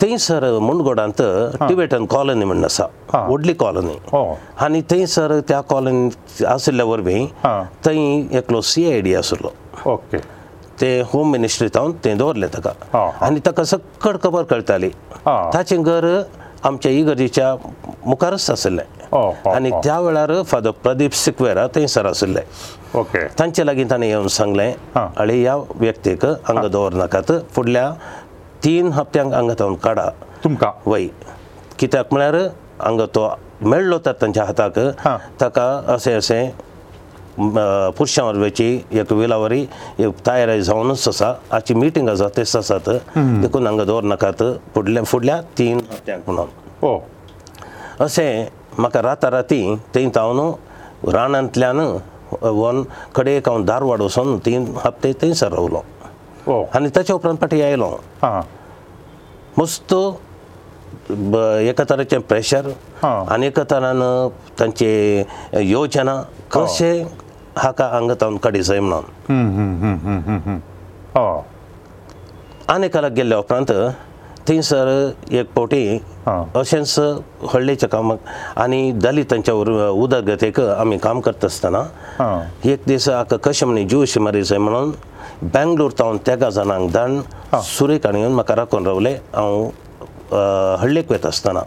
थंयसर 0.01 0.45
मुणगोडांत 0.61 1.23
टिबेटन 1.69 2.05
कॉलनी 2.11 2.45
म्हण 2.45 2.65
आसा 2.65 2.85
व्हडली 3.15 3.53
कॉलनी 3.61 3.97
आनी 4.65 4.81
थंयसर 4.91 5.39
त्या 5.49 5.61
कॉलनी 5.71 6.45
आशिल्ल्या 6.47 6.87
वरवीं 6.87 7.27
थंय 7.85 8.37
एकलो 8.39 8.61
सी 8.71 8.91
आय 8.93 9.01
डी 9.01 9.15
आसलो 9.15 9.53
ओके 9.93 10.19
ते 10.81 11.01
होम 11.13 11.31
मिनिस्ट्री 11.33 11.69
जावन 11.75 11.93
ते 12.05 12.15
दवरले 12.15 12.47
ताका 12.57 13.09
आनी 13.27 13.41
ताका 13.47 13.65
सगळ 13.65 14.17
खबर 14.25 14.43
कळटाली 14.51 14.89
ताचें 15.27 15.83
घर 15.83 16.05
आमच्या 16.65 16.91
इगर्जीच्या 16.93 17.55
मुखारच 18.07 18.51
आसले 18.51 18.83
आनी 19.55 19.71
त्या 19.85 19.99
वेळार 20.01 20.33
फादर 20.49 20.71
प्रदीप 20.83 21.13
सिक्वेरा 21.15 21.67
थंयसर 21.75 22.07
आसले 22.07 22.41
ओके 22.99 23.27
तांचे 23.39 23.67
लागीं 23.67 23.85
ताणें 23.91 24.07
येवन 24.09 24.27
सांगलें 24.35 24.73
आळे 25.01 25.41
ह्या 25.43 25.55
व्यक्तीक 25.75 26.27
अंग 26.27 26.67
दवरनाकात 26.73 27.33
फुडल्या 27.55 27.91
तीन 28.65 28.89
हप्त्यांक 28.93 29.33
हांगा 29.35 29.55
थांबून 29.59 29.75
काडा 29.83 30.09
तुमकां 30.45 30.71
वय 30.87 31.07
कित्याक 31.79 32.13
म्हळ्यार 32.13 32.37
हांगा 32.81 33.05
तो 33.15 33.29
मेळ्ळो 33.61 33.99
तर 34.07 34.13
तांच्या 34.23 34.45
हाताक 34.45 34.79
ताका 35.41 35.65
असे 35.95 36.13
असे 36.13 36.45
पुरुशां 37.39 38.25
वरवेची 38.25 38.67
एक 39.01 39.13
विलावरी 39.13 39.61
एक 39.99 40.27
तयारी 40.27 40.61
जावनच 40.63 41.09
आसा 41.09 41.33
आजची 41.57 41.75
मिटींग 41.75 42.09
आसा 42.09 42.29
ते 42.37 42.45
ससात 42.45 42.89
देखून 43.17 43.67
हांगा 43.67 43.85
दवर 43.85 44.03
नाकात 44.03 44.43
फुडल्या 44.75 45.03
फुडल्या 45.05 45.41
तीन 45.59 45.79
ಯಾಕುನೋ 46.15 46.45
ಓ 46.89 46.93
ಅಸೆ 48.05 48.27
ಮಕರತರತಿ 48.85 49.61
ತೇಂತವನು 49.95 50.47
ರಾಣಂತಲ್ಯಾನು 51.17 51.87
ಒಂದ 52.69 52.81
ಕಡೇಕೌ 53.17 53.55
ಧಾರವಾಡದಸುನ್ 53.71 54.33
ತೀನ್ 54.47 54.67
ಹಪ್ತೆ 54.85 55.11
ತೀನ್ 55.21 55.35
ಸರೌಲೋ 55.41 55.81
ಓ 56.53 56.57
ಹನಿತಾ 56.75 57.01
ಚೋಪ್ರಾನ್ 57.09 57.39
ಪಟ್ಟಿ 57.43 57.59
ಆಯিলো 57.67 57.91
ಹಾ 58.25 58.31
ಮುಸ್ತು 59.61 59.99
ಏಕತರಚೆ 61.71 62.19
ಪ್ರೆಶರ್ 62.31 62.69
ಹಾ 63.03 63.11
ಅನೇಕತನನ 63.35 64.03
ತಂಚೆ 64.59 64.91
ಯೋಜನೆ 65.75 66.17
ಕರಶೆ 66.55 66.93
ಹಾಕಾ 67.63 67.87
ಅಂಗ 67.99 68.13
ತಂದ 68.23 68.39
ಕಡಿಸೇಮನ 68.47 68.95
ಹು 69.29 69.37
ಹು 69.57 69.67
ಹು 70.05 70.15
ಹು 70.27 70.37
ಹು 70.47 70.55
ಹಾ 71.17 71.25
ಅನೇಕಲ 72.75 73.07
ಗೆಲ್ಲೋ 73.19 73.39
ಪ್ರಂತ 73.51 73.73
थंयसर 74.49 74.89
एक 75.37 75.47
पोटी 75.55 75.83
अशेंच 76.29 76.99
व्हडलेच्या 76.99 77.89
कामाक 77.89 78.19
आनी 78.63 78.91
दलितांच्या 79.05 79.55
उदरगतेक 79.91 80.61
आमी 80.61 80.99
काम 81.03 81.21
करता 81.21 81.47
आसतना 81.47 82.41
एक 82.73 82.83
दीस 82.87 83.09
हाका 83.09 83.37
कशें 83.45 83.65
म्हणजे 83.67 83.85
ज्यूश 83.89 84.17
मरीज 84.19 84.53
म्हणून 84.53 84.91
बँगलोर 85.55 85.91
तावन 85.99 86.17
त्या 86.27 86.49
जाणांक 86.51 86.91
धाडून 86.93 87.61
सुरेखाणी 87.77 88.21
येवन 88.21 88.33
म्हाका 88.35 88.55
राखून 88.57 88.87
रावले 88.87 89.13
हांव 89.35 89.69
हळ्ळेक 90.79 91.11
वेता 91.13 91.29
आसतना 91.29 91.61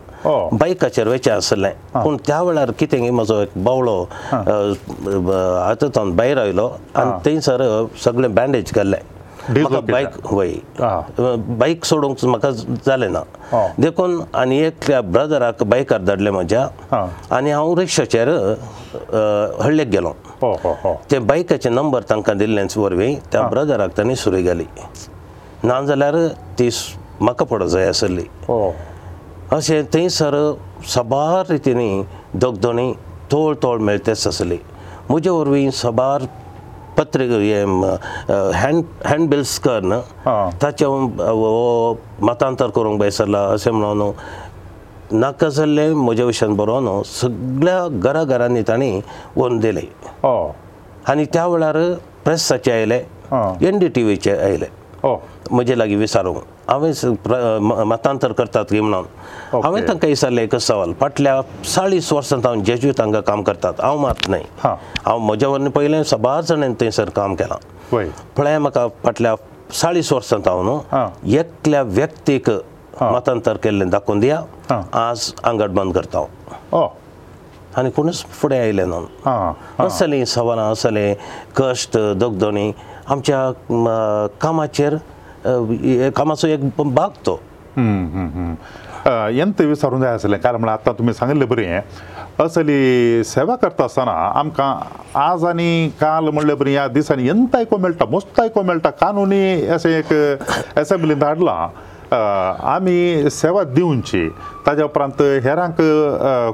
बायकाचेर 0.60 1.08
वेचें 1.08 1.32
आसलें 1.32 1.72
पूण 1.94 2.18
त्या 2.28 2.42
वेळार 2.44 2.72
कितें 2.80 3.00
म्हजो 3.12 3.40
एक 3.42 3.52
बावळो 3.64 4.02
हातूंत 4.32 6.16
भायर 6.16 6.38
आयलो 6.38 6.70
आनी 6.96 7.22
थंयसर 7.30 7.64
सगळें 8.04 8.34
बँडेज 8.36 8.72
केल्लें 8.76 9.00
म्हाका 9.50 9.80
बायक 9.92 10.32
वय 10.34 10.54
बायक 11.58 11.86
सोडूंक 11.86 12.18
म्हाका 12.24 12.50
जालें 12.86 13.08
ना 13.10 13.24
देखून 13.80 14.12
आनी 14.42 14.58
एक 14.64 14.86
ब्रदराक 15.12 15.64
बायकार 15.72 16.02
धाडले 16.06 16.32
म्हज्या 16.32 16.68
आनी 17.36 17.52
हांव 17.52 17.74
रिक्षाचेर 17.80 18.30
हळ्ळेक 19.62 19.88
गेलो 19.96 20.12
ते 21.12 21.20
बायकाचे 21.32 21.70
नंबर 21.70 22.02
तांकां 22.10 22.38
दिल्ले 22.38 22.64
वरवीं 22.80 23.16
त्या 23.32 23.42
ब्रदराक 23.50 23.98
ताणी 23.98 24.16
सुरू 24.16 24.38
गेली 24.44 24.66
ना 25.64 25.82
जाल्यार 25.86 26.16
ती 26.60 26.70
म्हाका 27.22 27.46
पडो 27.46 27.68
जाय 27.68 27.88
आसली 27.88 28.26
अशें 29.56 29.84
थंयसर 29.94 30.36
सबार 30.94 31.46
रितीनी 31.52 31.92
दोग 32.42 32.58
दोणी 32.62 32.92
तोळ 33.32 33.54
तोळ 33.64 33.80
मेळ 33.88 33.98
तेच 34.08 34.28
आसली 34.28 34.58
म्हजे 35.10 35.30
वरवीं 35.30 35.70
सबार 35.74 36.24
ಪತ್ರಿಕೆಯ 36.98 37.56
ಎಂ 37.68 37.74
ಹ್ಯಾಂಡ್ 38.62 39.28
ಬಿಲ್ಸ್ 39.32 39.56
ಕರ್ನ 39.66 39.96
ತಚೋ 40.62 40.90
ಮತಾಂತರ 42.30 42.68
ಕೊರೊ 42.78 42.92
ಬೈಸಲ್ಲ 43.04 43.40
ಅಸೇಮನೋ 43.56 44.10
ನಕಸಲೆ 45.24 45.86
ಮುಜೋಶನ್ 46.06 46.56
ಬರೋನೋ 46.62 46.96
ಸಗ್ಲಾ 47.20 47.78
ಗರಗರ 48.06 48.44
ನಿತನಿ 48.56 48.92
ಒಂದೆಲೇ 49.46 49.86
ಹಾ 50.26 50.34
ಅನಿತ್ಯವಳರು 51.14 51.88
ಪ್ರೆಸ್ 52.26 52.46
ಸಚೈಲೆ 52.52 53.00
ಎನ್ಡಿಟಿವಿ 53.70 54.16
ಚೈಲೆ 54.28 54.70
ಓ 55.08 55.12
ಮುಜೇ 55.58 55.76
ಲಾಗಿ 55.82 55.98
ವಿಸಾರೋ 56.06 56.32
हांवें 56.70 57.84
मतांतर 57.86 58.32
करतात 58.38 58.66
की 58.70 58.80
म्हणून 58.82 59.06
हांवें 59.64 59.88
तांकां 59.88 60.10
विचारलें 60.10 60.42
एकच 60.44 60.62
सवाल 60.64 60.94
फाटल्या 61.00 61.40
चाळीस 61.64 62.12
वर्सां 62.14 62.40
जावन 62.42 62.64
जेजू 62.64 62.92
तांकां 62.98 63.22
काम 63.28 63.42
करतात 63.44 63.82
हांव 63.84 63.98
मात 64.02 64.30
न्हय 64.30 64.44
हांव 64.66 65.18
म्हज्या 65.20 65.50
वरून 65.50 65.70
पयलें 65.78 66.02
सबा 66.12 66.40
जाणें 66.48 66.74
थंयसर 66.82 67.10
काम 67.16 67.34
केलां 67.42 68.06
फुडें 68.38 68.58
म्हाका 68.58 68.88
फाटल्या 69.04 69.34
चाळीस 69.74 70.12
वर्सां 70.14 70.40
जावन 70.46 70.66
न्हू 70.70 71.10
एकल्या 71.40 71.82
व्यक्तीक 72.00 72.50
मतांतर 73.02 73.58
केल्लें 73.64 73.90
दाखोवन 73.90 74.20
दिया 74.20 74.40
आज 75.10 75.32
आंगड 75.44 75.70
बंद 75.80 75.94
करता 75.98 76.20
हांव 76.72 76.88
आनी 77.78 77.90
कोणूच 77.96 78.24
फुडें 78.42 78.58
आयले 78.60 78.86
न्हू 78.94 79.86
असलीं 79.86 80.24
सवालां 80.28 80.72
असलें 80.74 81.14
कश्ट 81.58 81.98
दोग 82.20 82.38
दोनी 82.38 82.72
आमच्या 83.12 83.50
कामाचेर 84.42 84.96
कामाचो 85.46 86.48
एक 86.48 86.64
भाग 86.80 87.12
तो 87.26 87.40
यंत 89.38 89.62
विचारूंक 89.62 90.02
जाय 90.04 90.14
आसलें 90.14 90.38
कारण 90.42 90.60
म्हळ्यार 90.62 90.80
आतां 90.80 90.94
तुमी 90.98 91.14
सांगिल्लें 91.14 91.48
बरें 91.50 91.80
असली 92.46 93.24
सेवा 93.26 93.56
करता 93.62 93.84
आसतना 93.84 94.12
आमकां 94.40 94.74
आज 95.22 95.44
आनी 95.50 95.90
काल 96.02 96.28
म्हणलें 96.30 96.56
बरें 96.58 96.72
ह्या 96.72 96.88
दिसांनी 96.88 97.28
यंत 97.28 97.56
आयको 97.56 97.78
मेळटा 97.78 98.06
मस्त 98.12 98.40
आयको 98.40 98.62
मेळटा 98.64 98.90
कानुनी 99.02 99.68
अशें 99.76 99.90
एक 99.98 100.14
एसेंब्लींत 100.80 101.24
हाडलां 101.24 101.68
आमी 102.74 103.30
सेवा 103.32 103.64
दिवची 103.74 104.28
ताज्या 104.68 104.86
उपरांत 104.86 105.22
हेरांक 105.44 105.82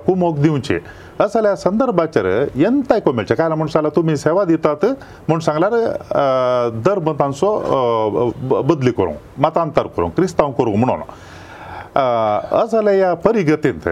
कुमोक 0.08 0.38
दिवचे 0.40 0.80
जाल्यार 1.24 1.56
संदर्भाचेर 1.56 2.26
एंत 2.66 2.92
आयकूंक 2.94 3.16
मेळचें 3.16 3.36
कांय 3.36 3.48
ना 3.50 3.56
म्हूण 3.56 3.68
सांगला 3.70 3.90
तुमी 3.96 4.16
सेवा 4.18 4.44
दितात 4.46 4.86
म्हूण 5.28 5.40
सांगल्यार 5.40 6.80
धर्म 6.86 7.12
तांचो 7.20 8.62
बदली 8.70 8.92
करूं 8.98 9.14
मतांतर 9.44 9.88
करूं 9.98 10.10
क्रिस्तांव 10.16 10.52
करूं 10.58 10.76
म्हणून 10.80 11.00
जाल्यार 12.72 12.96
ह्या 12.96 13.14
परिगतींत 13.26 13.88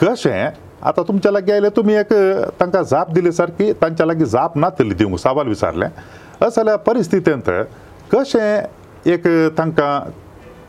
कशें 0.00 0.46
आतां 0.86 1.02
तुमच्या 1.08 1.32
लागीं 1.32 1.52
आयलें 1.52 1.68
तुमी 1.76 1.94
एक 1.94 2.12
तांकां 2.60 2.82
जाप 2.90 3.10
दिले 3.14 3.32
सारकी 3.32 3.72
तांच्या 3.82 4.06
लागीं 4.06 4.24
जाप 4.30 4.56
नातली 4.58 4.94
दिवंक 4.94 5.18
सावाल 5.20 5.48
विचारलें 5.48 5.86
जाल्यार 6.42 6.76
परिस्थितींत 6.86 7.50
कशें 8.12 9.10
एक 9.12 9.26
तांकां 9.58 9.98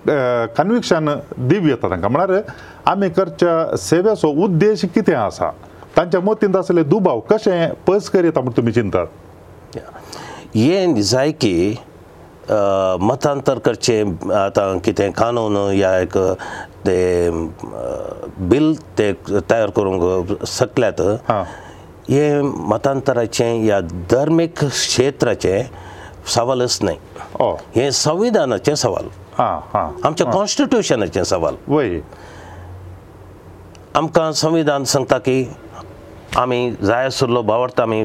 कन्विक्शन 0.07 1.09
दिव 1.47 1.67
येता 1.67 1.89
तांकां 1.89 2.09
म्हळ्यार 2.11 2.41
आमी 2.91 3.09
करच्या 3.17 3.75
सेवेचो 3.79 4.29
उद्देश 4.43 4.83
कितें 4.95 5.13
आसा 5.15 5.49
तांच्या 5.97 6.19
मतींत 6.21 6.55
आसले 6.55 6.83
दुबाव 6.83 7.19
कशें 7.29 7.73
पयस 7.87 8.09
करता 8.09 8.41
म्हूण 8.41 8.57
तुमी 8.57 8.71
चिंतात 8.71 9.05
हे 10.55 11.01
जाय 11.01 11.31
की 11.41 11.75
मतांतर 13.01 13.59
करचें 13.65 14.31
आतां 14.37 14.77
कितें 14.85 15.09
कानून 15.17 15.55
या 15.75 15.97
एक 15.99 16.17
ते 16.87 17.29
बील 18.49 18.73
ते 18.97 19.11
तयार 19.29 19.69
करूंक 19.75 20.43
शकल्यात 20.59 21.01
हे 22.09 22.41
मतांतराचें 22.67 23.63
या 23.65 23.79
धर्मीक 24.11 24.63
क्षेत्राचें 24.65 25.61
सवालच 26.35 26.77
न्हय 26.81 27.53
हे 27.75 27.91
संविधानाचें 27.91 28.75
सवाल 28.75 29.07
आमच्या 29.39 30.27
कॉन्स्टिट्युशनाचे 30.31 31.23
सवाल 31.25 31.55
आमकां 33.95 34.31
संविधान 34.33 34.83
सांगता 34.91 35.17
की 35.27 35.43
आमी 36.39 36.69
जाय 36.83 37.05
आसुल्लो 37.05 37.41
बावर्थ 37.45 37.81
आमी 37.81 38.03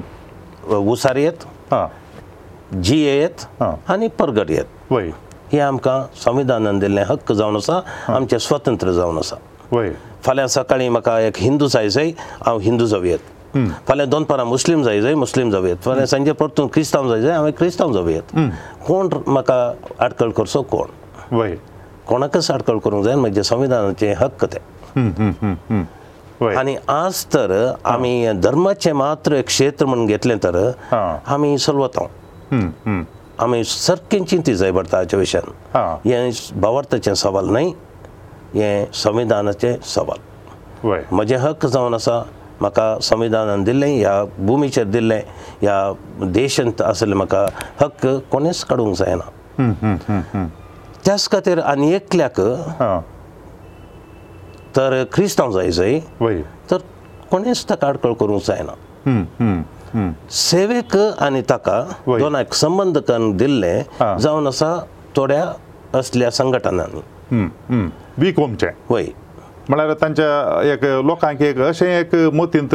उसारी 0.77 1.23
येत 1.25 1.75
जी 2.85 2.97
येत 3.05 3.47
आनी 3.62 4.09
परगट 4.19 4.51
येत 4.51 4.93
हे 5.53 5.61
आमकां 5.61 6.03
संविधानान 6.25 6.79
दिल्ले 6.79 7.03
हक्क 7.09 7.33
जावन 7.33 7.57
आसा 7.57 7.81
आमचे 8.14 8.38
स्वतंत्र 8.38 8.93
जावन 8.93 9.19
आसा 9.19 9.37
फाल्यां 10.25 10.47
सकाळीं 10.49 10.88
म्हाका 10.91 11.19
एक 11.21 11.38
हिंदू 11.38 11.67
जाय 11.73 11.88
जय 11.91 12.11
हांव 12.47 12.59
हिंदू 12.62 12.87
जावयेत 12.87 13.57
फाल्यां 13.88 14.09
दनपारां 14.11 14.47
मुस्लीम 14.47 14.83
जाय 14.83 15.01
जय 15.01 15.14
मुस्लीम 15.14 15.51
जावयेत 15.51 15.77
फाल्यां 15.85 16.07
सांजे 16.07 16.33
परतून 16.43 16.67
क्रिस्तांव 16.73 17.09
जाय 17.11 17.21
जाय 17.23 17.33
हांवें 17.37 17.53
क्रिस्तांव 17.59 17.93
जावयेत 17.93 18.37
कोण 18.87 19.09
म्हाका 19.27 19.71
आडखळ 20.05 20.31
करचो 20.37 20.62
कोण 20.71 20.88
कोणाकच 21.33 22.51
आडकळ 22.51 22.79
करूंक 22.85 23.05
जाय 23.05 23.14
म्हणजे 23.17 23.43
संविधानाचे 23.45 24.12
हक्क 24.19 24.45
ते 24.53 24.59
आनी 26.59 26.75
आज 26.88 27.25
तर 27.35 27.51
आमी 27.91 28.33
धर्माचे 28.43 28.93
मात्र 28.93 29.41
क्षेत्र 29.47 29.87
म्हण 29.87 30.07
घेतले 30.07 30.35
तर 30.45 30.57
आमी 30.97 31.57
सलवता 31.59 32.07
आमी 33.45 33.62
सारकें 33.64 34.25
चिंती 34.25 34.55
जाय 34.57 34.71
भारताच्या 34.73 35.19
विशयान 35.19 35.51
हे 36.05 36.31
भावार्थाचे 36.61 37.14
सवाल 37.14 37.49
न्ही 37.51 37.73
हे 38.55 38.85
संविधानाचे 39.05 39.77
सवाल 39.95 41.01
म्हजे 41.12 41.37
हक्क 41.37 41.67
जावन 41.67 41.95
आसा 41.95 42.23
म्हाका 42.61 42.95
संविधानान 43.03 43.62
दिल्ले 43.64 43.87
ह्या 43.95 44.23
भुमीचेर 44.38 44.85
दिल्ले 44.91 45.17
ह्या 45.61 45.75
देशांत 46.31 46.81
आसले 46.83 47.14
म्हाका 47.14 47.47
हक्क 47.81 48.07
कोणेच 48.31 48.64
काडूंक 48.69 48.97
जायना 48.99 49.37
त्याच 51.09 51.29
खातीर 51.33 51.59
आनी 51.64 51.90
एकल्याक 51.94 52.40
तर 54.77 55.03
क्रिस्तांव 55.12 55.53
जाय 55.53 55.71
जाय 55.73 55.99
तर 56.71 56.79
कोणेच 57.31 57.64
ताका 57.71 57.87
आडकळ 57.88 58.12
करूंक 58.21 58.40
जायना 58.49 60.11
सेवेक 60.40 60.97
आनी 61.25 61.40
ताका 61.51 61.81
दोनाक 62.18 62.53
संबंद 62.55 62.99
करून 63.09 63.37
दिल्ले 63.37 63.73
जावन 64.21 64.47
आसा 64.47 64.73
थोड्या 65.16 65.44
असल्या 65.99 66.31
संघटनांनी 66.40 67.85
वीक 68.25 68.40
होमचे 68.40 68.66
वय 68.90 69.07
म्हळ्यार 69.68 69.92
तांच्या 70.03 70.73
एक 70.73 70.85
लोकांक 71.07 71.42
एक 71.42 71.61
अशें 71.68 71.88
एक 72.01 72.14
मतींत 72.35 72.75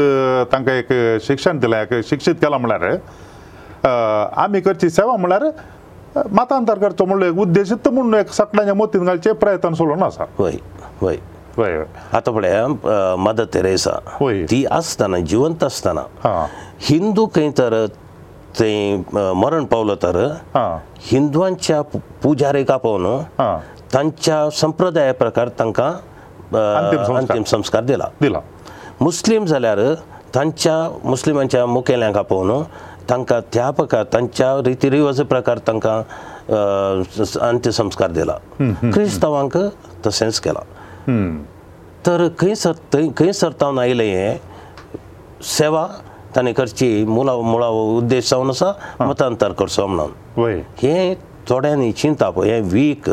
तांकां 0.51 0.73
एक 0.75 0.91
शिक्षण 1.27 1.59
दिलां 1.59 1.83
एक 1.83 1.93
शिक्षीत 2.09 2.35
केलां 2.41 2.59
म्हळ्यार 2.61 2.95
आमी 4.41 4.59
करची 4.61 4.89
सेवा 4.89 5.15
म्हळ्यार 5.17 5.45
मतांतर 6.15 6.77
करचो 6.79 7.05
म्हणलो 7.05 7.25
एक 7.25 7.37
उद्देशीत 7.39 7.87
म्हणून 7.87 8.13
एक 8.19 8.29
सकाळच्या 8.33 8.73
मतीन 8.75 9.05
घालचे 9.05 9.31
प्रयत्न 9.43 9.73
सोडून 9.73 10.03
आसा 10.03 10.23
होय 10.37 10.55
होय 11.53 11.75
आतां 12.13 12.33
फुडें 12.33 13.15
मद 13.23 13.41
तेरेसा 13.53 13.91
ती 14.51 14.63
आसतना 14.71 15.17
जिवंत 15.27 15.63
आसतना 15.63 16.31
हिंदू 16.89 17.25
खंय 17.35 17.49
तर 17.57 17.85
ते 18.59 18.71
मरण 19.33 19.63
पावलो 19.65 19.95
तर 20.03 20.17
हिंदूंच्या 21.11 21.81
पुजारेक 22.23 22.71
आपोवन 22.71 23.57
तांच्या 23.93 24.47
संप्रदाया 24.59 25.13
प्रकार 25.13 25.49
तांकां 25.59 25.91
अंतीम 27.19 27.43
संस्कार 27.47 27.83
दिला 27.83 28.39
मुस्लीम 29.01 29.45
जाल्यार 29.45 29.79
तांच्या 30.35 30.73
मुस्लिमांच्या 31.03 31.65
मुखेल्यांक 31.65 32.17
आपोवन 32.17 32.61
तांकां 33.09 33.39
त्या 33.53 33.69
प्रकार 33.77 34.03
तांच्या 34.13 34.53
रिती 34.65 34.89
रिवाजा 34.89 35.23
प्रकार 35.29 35.57
तांकां 35.67 36.01
अंत्यसंस्कार 37.49 38.11
दिला 38.11 38.35
क्रिस्तांवांक 38.61 39.57
तशेंच 40.07 40.39
केला 40.47 40.61
तर 42.05 42.27
खंयसर 42.39 42.71
खंयसर 43.17 43.51
तावन 43.61 43.79
आयले 43.79 44.05
हे 44.11 44.35
सेवा 45.57 45.85
ताणें 46.35 46.53
करची 46.53 47.03
मुळाव 47.05 47.41
मुळाव 47.51 47.75
उद्देश 47.97 48.29
जावन 48.29 48.49
आसा 48.49 48.71
मतांतर 48.99 49.51
करचो 49.57 49.85
म्हणून 49.87 50.59
हे 50.81 51.13
थोड्यांनी 51.49 51.91
चिंता 51.91 52.29
पळय 52.29 52.49
हे 52.53 52.59
वीक 52.71 53.09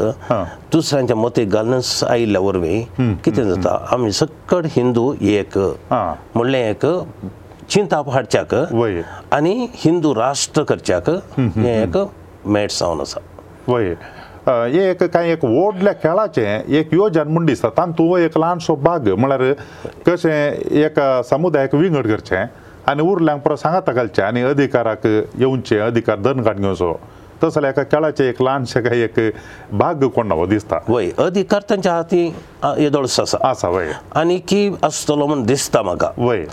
दुसऱ्यांच्या 0.72 1.16
मते 1.16 1.44
गालन्स 1.52 2.02
आयिल्ल्या 2.04 2.40
वरवीं 2.40 3.14
कितें 3.24 3.42
जाता 3.48 3.76
आमी 3.94 4.12
सकट 4.12 4.66
हिंदू 4.76 5.12
एक 5.20 5.58
म्हणलें 5.58 6.58
एक 6.68 6.84
चिंताप 7.70 8.08
हाडच्याक 8.10 8.52
आनी 9.34 9.66
हिंदू 9.84 10.14
राष्ट्र 10.14 10.62
करच्याक 10.68 11.08
हे 11.38 11.72
एक 11.82 11.96
मेट 12.44 12.70
जावन 12.72 13.00
आसा 13.00 13.20
वय 13.72 13.92
हे 14.48 14.88
एक 14.90 15.02
कांय 15.02 15.30
एक 15.32 15.44
व्हडल्या 15.44 15.92
खेळाचे 16.02 16.46
एक 16.78 16.94
योजन 16.94 17.28
म्हण 17.32 17.44
दिसता 17.46 17.68
तातूंत 17.76 18.18
एक 18.20 18.38
ल्हानसो 18.38 18.74
भाग 18.84 19.06
म्हळ्यार 19.18 19.52
कशें 20.06 20.30
एक 20.80 20.98
समुदायाक 21.30 21.74
विंगड 21.74 22.06
करचें 22.10 22.44
आनी 22.90 23.02
उरल्यांक 23.08 23.40
परत 23.42 23.56
सांगाता 23.62 23.92
घालचें 23.92 24.22
आनी 24.22 24.42
अधिकाराक 24.50 25.06
येवचें 25.06 25.78
अधिकार 25.86 26.18
दनगाट 26.24 26.56
घेवचो 26.56 26.92
तस 27.42 27.54
जाल्यार 27.54 27.78
एका 27.78 27.82
खेळाचे 27.96 28.28
एक 28.28 28.40
ल्हानशे 28.42 28.80
काय 28.88 29.02
एक 29.04 29.18
भाग 29.82 30.02
कोणावो 30.14 30.46
दिसता 30.46 30.78
वय 30.88 31.08
अधिकार 31.26 31.62
तांच्या 31.70 31.92
हाती 31.94 32.26
येदोळसो 32.84 33.22
आसा 33.22 33.38
आसा 33.48 33.68
वय 33.76 33.92
आनी 34.20 34.38
की 34.48 34.70
आसतलो 34.82 35.26
म्हण 35.26 35.42
दिसता 35.46 35.82
म्हाका 35.82 36.10
वय 36.18 36.44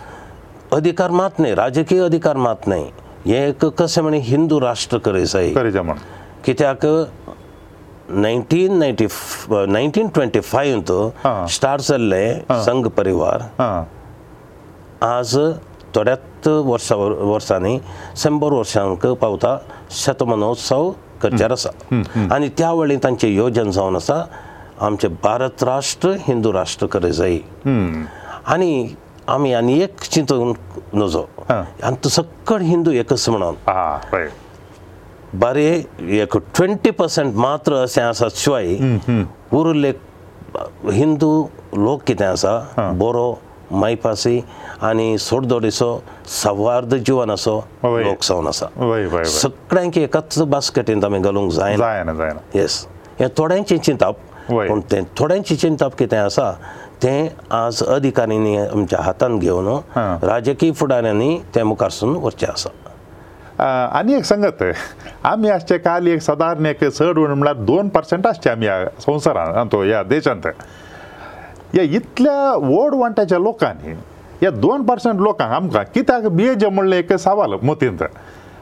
अधिकार 0.74 1.12
मात 1.12 1.40
न्हय 1.42 1.54
राजकीय 1.56 2.00
अधिकार 2.06 2.38
मात 2.38 2.68
न्हय 2.70 2.82
हें 3.26 3.46
एक 3.48 3.64
कशें 3.82 4.02
म्हणजे 4.02 4.20
हिंदू 4.30 4.60
राष्ट्र 4.62 4.98
करेस 5.08 5.34
कित्याक 6.46 6.80
स्टार्ट 11.56 11.82
जाल्ले 11.88 12.24
संघ 12.66 12.86
परिवार 12.98 13.42
आज 15.12 15.36
थोड्यात 15.96 16.48
वर्सा 16.48 16.96
वर्सांनी 16.96 17.78
शंबर 18.24 18.54
वर्सांक 18.54 19.06
पावता 19.24 19.58
शतमनोत्सव 20.04 20.92
करचेर 21.22 21.52
आसा 21.52 21.70
आनी 22.36 22.48
त्या 22.58 22.72
वेळी 22.74 22.96
तांचे 23.04 23.30
योजन 23.34 23.72
जावन 23.72 23.96
आसा 23.96 24.24
आमचे 24.86 25.08
भारत 25.24 25.64
राष्ट्र 25.64 26.14
हिंदू 26.28 26.54
राष्ट्र 26.54 26.86
करे 26.96 27.12
जाय 27.12 27.38
आनी 28.54 28.86
आमी 29.30 29.52
आनी 29.54 29.80
एक 29.84 30.00
चिंतून 30.12 30.54
नजो 31.00 31.26
आनी 31.54 31.96
तो 32.04 32.10
सगळ 32.10 32.62
हिंदू 32.62 32.92
एकच 32.92 33.28
म्हणून 33.30 33.56
बरे 35.40 35.66
एक 36.22 36.38
ट्वेंटी 36.56 36.90
पर्संट 37.00 37.36
मात्र 37.36 37.82
अशें 37.84 38.02
आसा 38.02 38.28
शिवाय 38.36 38.74
उरले 39.60 39.92
हिंदू 40.92 41.30
लोक 41.78 42.04
कितें 42.08 42.26
आसा 42.26 42.92
बरो 43.00 43.32
मायपासी 43.72 44.40
आनी 44.88 45.18
सोडदोडीचो 45.20 45.98
सवार्द 46.42 46.96
जिवन 47.06 47.32
असो 47.32 47.58
लोक 47.84 48.24
जावन 48.28 48.48
आसा 48.48 49.24
सगळ्यांक 49.40 49.98
एकच 49.98 50.40
बास्केटींत 50.54 51.06
आमी 51.06 51.20
घालूंक 51.20 51.52
जायना 51.54 52.28
येस 52.56 52.86
हें 53.20 53.28
थोड्यांचें 53.38 53.78
चिंतप 53.78 54.18
पूण 54.50 54.80
तें 54.92 55.02
थोड्यांचें 55.18 55.56
चिंतप 55.56 55.96
कितें 56.00 56.18
आसा 56.18 56.52
तें 57.04 57.28
आज 57.56 57.82
अधिकारींनी 57.94 58.56
आमच्या 58.58 59.00
हातांत 59.04 59.40
घेवन 59.42 59.68
राजकीय 60.28 60.72
फुडाऱ्यांनी 60.80 61.38
तें 61.56 61.64
मुखारसून 61.64 62.16
वरचें 62.22 62.48
आसा 62.48 62.70
आनी 64.00 64.14
एक 64.14 64.24
सांगत 64.26 64.64
आमी 65.26 65.50
आसचे 65.50 65.78
काल 65.78 66.08
एक 66.08 66.22
सादारण 66.22 66.66
एक 66.66 66.84
चड 66.84 67.18
उण 67.20 67.32
म्हळ्यार 67.32 67.56
दोन 67.66 67.88
पर्संट 67.90 68.28
आसचे 68.28 68.50
आमी 68.50 68.66
ह्या 68.66 68.84
संवसारांत 69.06 69.76
ह्या 69.84 70.02
देशांत 70.10 70.48
ह्या 71.74 71.84
इतल्या 71.96 72.54
वड 72.66 72.94
वांट्याच्या 72.96 73.40
लोकांनी 73.40 73.94
ह्या 74.42 74.50
दोन 74.52 74.84
पर्संट 74.86 75.20
लोकांक 75.22 75.52
आमकां 75.54 75.84
कित्याक 75.94 76.26
बियेजे 76.36 76.70
म्हणलें 76.70 76.98
एक 76.98 77.14
सवाल 77.14 77.54
मतींत 77.64 78.04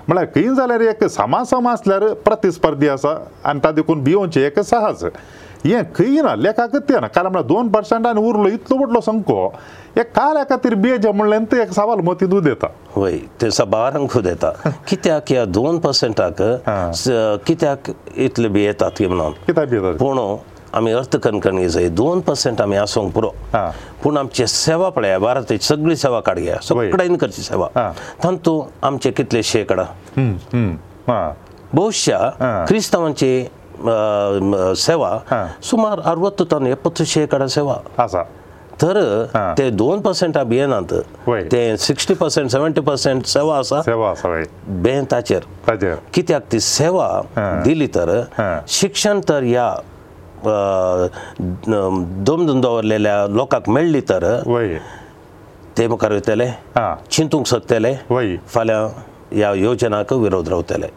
म्हळ्यार 0.08 0.26
खंय 0.36 0.54
जाल्यार 0.56 0.82
एक 0.82 1.04
समासम 1.10 1.68
आसल्यार 1.68 2.08
प्रतिस्पर्धी 2.26 2.88
आसा 2.90 3.16
आनी 3.50 3.60
ता 3.64 3.72
देखून 3.72 4.04
भियोचें 4.04 4.42
एक 4.46 4.60
साहस 4.60 5.04
हे 5.66 5.84
खंय 5.98 6.22
ना 6.22 6.34
लेखाक 6.46 6.76
ते 6.88 7.00
ना 7.00 7.08
कारण 7.08 7.28
म्हळ्यार 7.32 7.46
दोन 7.48 7.68
पर्संटान 7.76 8.18
उरलो 8.18 8.48
इतलो 8.54 8.78
व्हडलो 8.78 9.00
संको 9.02 9.46
हे 9.96 10.04
काल्या 10.18 10.44
खातीर 10.50 10.74
बेज 10.84 11.06
म्हणलें 11.08 11.44
ते 11.52 11.62
एक 11.62 11.72
सवाल 11.74 12.00
मती 12.08 12.26
दूद 12.34 12.48
येता 12.48 12.68
वय 12.96 13.18
ते 13.42 13.50
सबारांक 13.52 14.10
खूद 14.12 14.28
येता 14.28 14.50
कित्याक 14.90 15.32
ह्या 15.32 15.46
दोन 15.60 15.80
पर्संटाक 15.86 16.42
कित्याक 17.48 17.92
इतले 18.26 18.48
बियेतात 18.58 19.02
म्हणून 19.08 19.32
कित्याक 19.48 19.70
बियेतात 19.70 19.96
पूण 20.00 20.20
आमी 20.78 20.92
अर्थ 20.94 21.16
कणकणी 21.24 21.68
जाय 21.70 21.88
दोन 21.98 22.20
पर्संट 22.22 22.62
आमी 22.62 22.76
आसूंक 22.78 23.12
पुरो 23.14 23.30
पूण 24.04 24.18
आमचे 24.18 24.48
सेवा 24.48 24.90
पळया 24.96 25.20
भारताची 25.20 25.66
सगळी 25.68 25.96
सेवा 25.96 26.20
काडया 26.26 26.56
सगळ्यांनी 26.68 27.18
करची 27.18 27.42
सेवा 27.42 27.92
तांतू 28.24 28.62
आमचे 28.84 29.12
कितले 29.12 29.44
शेकडा 29.52 31.22
भौश्या 31.74 32.20
क्रिस्तांवांची 32.68 33.46
ಆ 33.94 34.72
ಸೇವಾ 34.88 35.12
ಸುಮಾರು 35.70 36.02
60 36.14 36.48
ತನ 36.52 36.68
70 36.80 37.08
ಶೇಕಡಾ 37.16 37.48
ಸೇವಾ 37.58 37.76
ಆಹಾ 38.04 38.24
ತರ 38.82 38.98
ತೇ 39.58 39.66
2% 39.74 40.40
ಅಭಿಯನ 40.46 40.74
ಅಂತ 40.82 40.94
ತೇ 41.54 41.62
60% 41.76 42.60
70% 42.66 43.32
ಸೇವಾ 43.36 43.54
ಆಹಾ 43.62 43.80
ಸೇವಾ 43.90 44.10
ಆಯ್ತು 44.32 44.52
ಬೆಂಥಾಚರ್ 44.86 45.46
ಅಜಾ 45.74 45.94
ಕಿತಾಕ್ತಿ 46.18 46.60
ಸೇವಾ 46.78 47.08
दिली 47.68 47.90
ತರ 47.98 48.10
ಶಿಕ್ಷಣ 48.80 49.16
ತರ್ಯ 49.32 49.58
ಆ 50.54 50.58
ದುಮ್ 52.30 52.44
ದುಂದ 52.50 52.66
ಓರ್लेल्या 52.78 53.16
लोकाك 53.40 53.68
ಮೆಳ್ಲಿ 53.78 54.04
ತರ 54.14 54.26
ವೈ 54.56 54.68
ತೇಮ 55.78 55.94
ಕರುತಲೆ 56.02 56.50
ಹಾ 56.78 56.88
ಚಿಂತು 57.16 57.38
ง 57.44 57.48
ಸಕ್ತಲೆ 57.54 57.90
ವೈ 58.16 58.28
ಫಾಲಾ 58.56 58.78
ह्या 59.32 59.52
योजनाक 59.56 60.12
विरोध 60.14 60.48
रावतले 60.50 60.88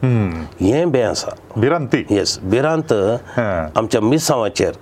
हे 0.61 0.85
बे 0.93 1.03
आसा 1.03 1.31
भिरांती 1.61 2.05
येस 2.11 2.39
भिरांत 2.51 2.93
आमच्या 3.39 4.01
मिरसांवाचेर 4.01 4.73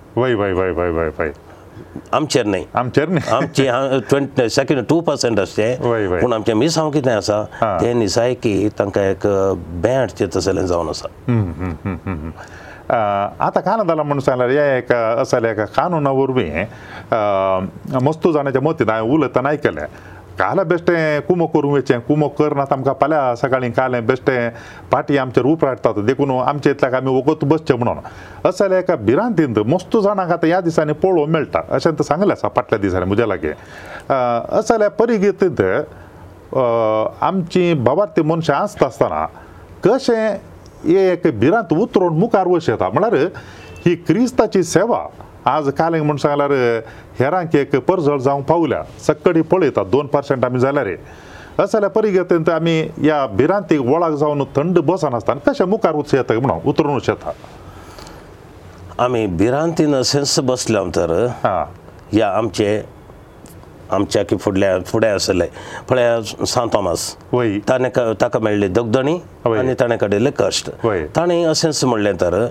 आमचेर 2.13 2.45
न्ही 2.45 2.63
आमचेर 2.75 3.07
न्ही 3.09 3.29
आमचे 3.35 3.69
ट्वेंटी 4.09 4.49
सेकेंड 4.49 4.83
टू 4.89 4.99
पर्संट 5.07 5.39
आसचे 5.39 5.73
पूण 6.21 6.33
आमचे 6.33 6.53
मिरसांव 6.53 6.89
कितें 6.91 7.11
आसा 7.11 7.43
ते 7.81 7.93
निसाय 7.93 8.33
की 8.43 8.69
तांकां 8.79 9.03
एक 9.03 9.27
बे 9.83 9.93
हाडचे 9.95 10.25
तसले 10.35 10.67
जावन 10.67 10.89
आसा 10.89 11.07
आतां 13.45 13.61
कानून 13.63 13.87
जाला 13.87 14.03
म्हणून 14.03 14.19
सांगल्यार 14.25 14.49
हे 14.49 14.77
एक 14.77 14.91
असले 14.93 15.49
एका 15.51 15.65
कानूना 15.77 16.11
वरवीं 16.19 17.97
मस्तू 18.05 18.31
जाणाच्या 18.31 18.61
मतीन 18.61 18.89
हांवें 18.89 19.11
उलयतना 19.17 19.49
आयकलें 19.49 19.81
काला 20.39 20.63
बेश्टे 20.69 20.93
कुमो 21.27 21.45
करूं 21.53 21.71
वेचे 21.73 21.97
कुमो 22.07 22.27
करनात 22.39 22.73
आमकां 22.73 22.93
फाल्यां 23.01 23.35
सकाळीं 23.41 23.71
काले 23.75 24.01
बेश्टे 24.09 24.37
पाटी 24.91 25.17
आमचेर 25.17 25.45
उपराटता 25.51 25.91
देखून 26.05 26.31
आमचे 26.47 26.71
इतल्याक 26.71 26.93
आमी 26.95 27.13
वगत 27.17 27.43
बसचे 27.49 27.73
म्हणून 27.73 27.97
असं 28.45 28.57
जाल्यार 28.63 28.81
एका 28.83 28.95
भिरांतींत 29.05 29.59
मस्त 29.73 29.97
जाणांक 30.03 30.31
आतां 30.31 30.47
ह्या 30.49 30.59
दिसांनी 30.69 30.93
पळोवंक 31.03 31.29
मेळटा 31.33 31.61
अशें 31.75 31.91
तें 31.91 32.03
सांगलें 32.03 32.33
आसा 32.33 32.47
फाटल्या 32.55 32.79
दिसांनी 32.81 33.05
म्हज्या 33.07 33.27
लागीं 33.27 33.49
असं 34.11 34.63
जाल्यार 34.71 34.89
परिगेतींत 34.99 35.61
आमची 37.23 37.73
भावार्थी 37.85 38.21
मनशां 38.25 38.55
आसता 38.61 38.85
आसतना 38.85 39.25
कशें 39.83 40.97
एक 41.05 41.27
भिरांत 41.39 41.73
उतरून 41.77 42.17
मुखार 42.19 42.47
वयस 42.47 42.69
येता 42.69 42.89
म्हळ्यार 42.93 43.23
ही 43.85 43.95
क्रिस्ताची 44.07 44.63
सेवा 44.63 45.05
आज 45.47 45.67
कालें 45.77 45.99
म्हूण 46.03 46.15
सांगल्यार 46.21 46.51
हेरांक 47.19 47.55
एक 47.55 47.75
परझळ 47.87 48.17
जावंक 48.19 48.45
पावल्या 48.45 48.81
सकट 49.05 49.35
ही 49.35 49.41
पळयता 49.51 49.83
दोन 49.91 50.07
पर्संट 50.13 50.45
आमी 50.45 50.59
जाल्यार 50.59 50.87
असं 50.89 51.67
जाल्यार 51.73 51.91
परिगतेंत 51.91 52.49
आमी 52.49 52.79
ह्या 52.97 53.25
भिरांतीक 53.35 53.81
वळाक 53.85 54.13
जावन 54.21 54.43
थंड 54.55 54.79
बसनासतना 54.89 55.33
कशें 55.51 55.63
मुखार 55.65 55.93
उच्च 56.01 56.13
येता 56.15 56.39
म्हणून 56.39 56.67
उतरून 56.69 56.99
येता 57.07 57.31
आमी 59.05 59.25
भिरांतीन 59.39 60.01
सेन्स 60.11 60.39
बसल्या 60.49 60.83
तर 60.97 61.11
ह्या 61.43 62.29
आमचे 62.37 62.81
आमच्या 63.93 64.23
की 64.29 64.35
फुडल्या 64.41 64.77
फुडें 64.85 65.09
आसले 65.09 65.45
फळ्या 65.89 66.45
सांत 66.47 66.69
थॉमस 66.73 67.09
ताणें 67.69 67.89
ताका 68.21 68.39
मेळ्ळी 68.43 68.67
दगदणी 68.67 69.17
आनी 69.59 69.73
ताणें 69.79 69.95
काडिल्लें 69.97 70.31
कश्ट 70.39 70.69
ताणें 71.15 71.43
असेंस 71.47 71.83
म्हणलें 71.85 72.13
तर 72.21 72.45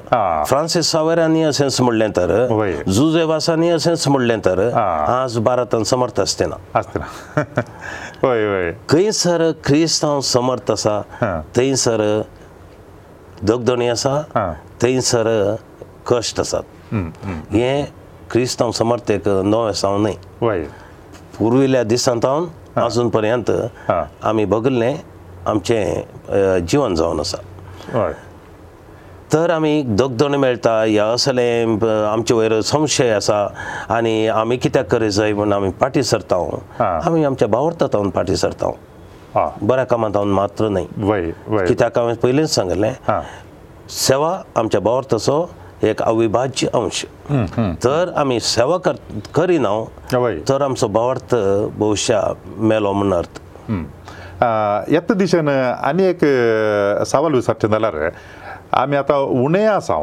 फ्रांसीस 0.48 0.90
सावेरांनी 0.90 1.42
असेंस 1.42 1.80
म्हणलें 1.80 2.08
तर 2.16 2.34
जुजेवासांनी 2.94 3.68
असेंस 3.70 4.06
म्हणलें 4.08 4.38
तर 4.44 4.62
आज 4.80 5.38
भारतान 5.44 5.82
समर्थ 5.90 6.20
आसचें 6.20 6.46
ना 6.48 6.80
खंयसर 8.88 9.50
क्रिस्तांव 9.64 10.20
समर्थ 10.24 10.70
आसा 10.72 11.00
थंयसर 11.56 12.00
दगदणी 13.48 13.88
आसा 13.88 14.20
थंयसर 14.82 15.28
कश्ट 16.10 16.40
आसात 16.40 16.94
हे 17.52 17.82
क्रिस्तांव 18.30 18.70
समर्थ 18.74 19.10
एक 19.12 19.28
नवें 19.28 19.72
सावन 19.80 20.02
न्हय 20.02 20.64
पुर्विल्ल्या 21.38 21.82
दिसांतावन 21.84 22.80
आजून 22.80 23.08
पर्यंत 23.08 23.50
आमी 23.90 24.44
बगल्ले 24.44 24.94
आमचे 25.46 25.82
जीवन 26.68 26.94
जावन 26.94 27.20
आसा 27.20 28.06
तर 29.32 29.50
आमी 29.50 29.82
दोगदोण 29.86 30.34
मेळटा 30.34 30.84
या 30.84 31.06
असले 31.12 31.42
आमचे 32.10 32.34
वयर 32.34 32.60
संशय 32.64 33.10
आसा 33.12 33.46
आनी 33.94 34.26
आमी 34.28 34.56
कित्याक 34.56 34.86
करे 34.92 35.10
जाय 35.10 35.32
म्हण 35.32 35.52
आमी 35.52 35.70
फाटी 35.80 36.02
सरता 36.02 36.36
आमी 36.88 37.24
आमच्या 37.24 37.48
भावार्थावन 37.48 38.10
फाटी 38.14 38.36
सरता 38.36 38.70
बऱ्या 39.62 39.84
कामांतावन 39.84 40.28
मात्र 40.32 40.68
न्ही 40.68 41.62
कित्याक 41.66 41.98
हांवें 41.98 42.14
पयलींच 42.22 42.54
सांगले 42.54 42.92
सेवा 44.00 44.36
आमच्या 44.56 44.80
भावार्थाचो 44.80 45.44
एक 45.84 46.00
अविभाज्य 46.02 46.66
अंश 46.76 47.04
जर 47.30 48.12
आमी 48.18 48.38
सेवा 48.40 48.76
कर 48.86 48.96
करिना 49.34 49.68
तर 50.50 50.62
आमचो 50.62 50.88
भावार्थ 50.88 51.34
भविश्या 51.78 52.20
मेलो 52.68 52.92
म्हण 52.92 53.12
अर्थ 53.16 53.40
येत 54.92 55.12
दिशेन 55.18 55.48
आनी 55.48 56.04
एक 56.06 56.20
सवाल 57.12 57.32
विचारचें 57.34 57.68
जाल्यार 57.70 57.98
आमी 58.82 58.96
आतां 58.96 59.18
उणें 59.44 59.64
आसा 59.66 59.94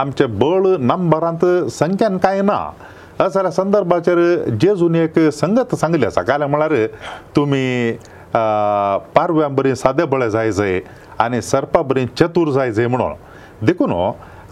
आमचे 0.00 0.26
बळ 0.42 0.66
नंबरांत 0.80 1.44
संख्यान 1.78 2.18
कांय 2.22 2.40
ना 2.42 2.58
जाल्यार 3.20 3.50
संदर्भाचेर 3.52 4.18
जेजून 4.62 4.94
एक 4.96 5.18
संगत 5.40 5.74
सांगली 5.80 6.06
आसा 6.06 6.22
जाल्यार 6.28 6.50
म्हळ्यार 6.50 6.86
तुमी 7.36 7.66
पारव्यां 9.14 9.54
बरी 9.54 9.74
सादे 9.76 10.04
बळे 10.14 10.30
जाय 10.30 10.52
जाय 10.52 10.80
आनी 11.20 11.42
सरपा 11.42 11.82
बरी 11.90 12.06
चतूर 12.18 12.50
जाय 12.52 12.72
जाय 12.72 12.86
म्हणून 12.86 13.66
देखून 13.66 13.92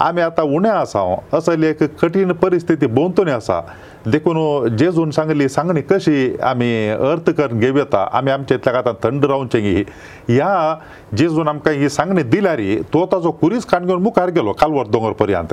आमी 0.03 0.21
आतां 0.23 0.45
उणें 0.55 0.71
आसा 0.71 1.01
असो 1.37 1.55
लेख 1.57 1.83
कठीण 2.03 2.33
परिस्थिती 2.43 2.87
भोंवतणी 2.87 3.31
आसा 3.31 3.61
देखून 4.11 4.37
जेजून 4.77 5.11
सांगली 5.11 5.49
सांगणी 5.49 5.81
कशी 5.91 6.37
आमी 6.47 6.89
अर्थ 6.89 7.31
करून 7.39 7.59
घेव 7.61 7.77
येता 7.79 8.05
आमी 8.19 8.31
आमचे 8.31 8.55
इतल्याक 8.55 8.77
आतां 8.79 8.93
थंड 9.03 9.25
रावचे 9.27 9.59
ही 9.61 9.83
ह्या 10.29 10.75
जेजून 11.17 11.49
आमकां 11.49 11.73
ही 11.75 11.89
सांगणी 11.91 12.23
दिल्या 12.23 12.55
रे 12.57 12.77
तो 12.95 13.05
ताजो 13.13 13.31
कुरीस 13.41 13.67
खाण 13.69 13.87
घेवन 13.87 14.03
मुखार 14.03 14.29
गेलो 14.35 14.53
कालवर 14.61 14.87
दोंगर 14.93 15.13
पर्यंत 15.23 15.53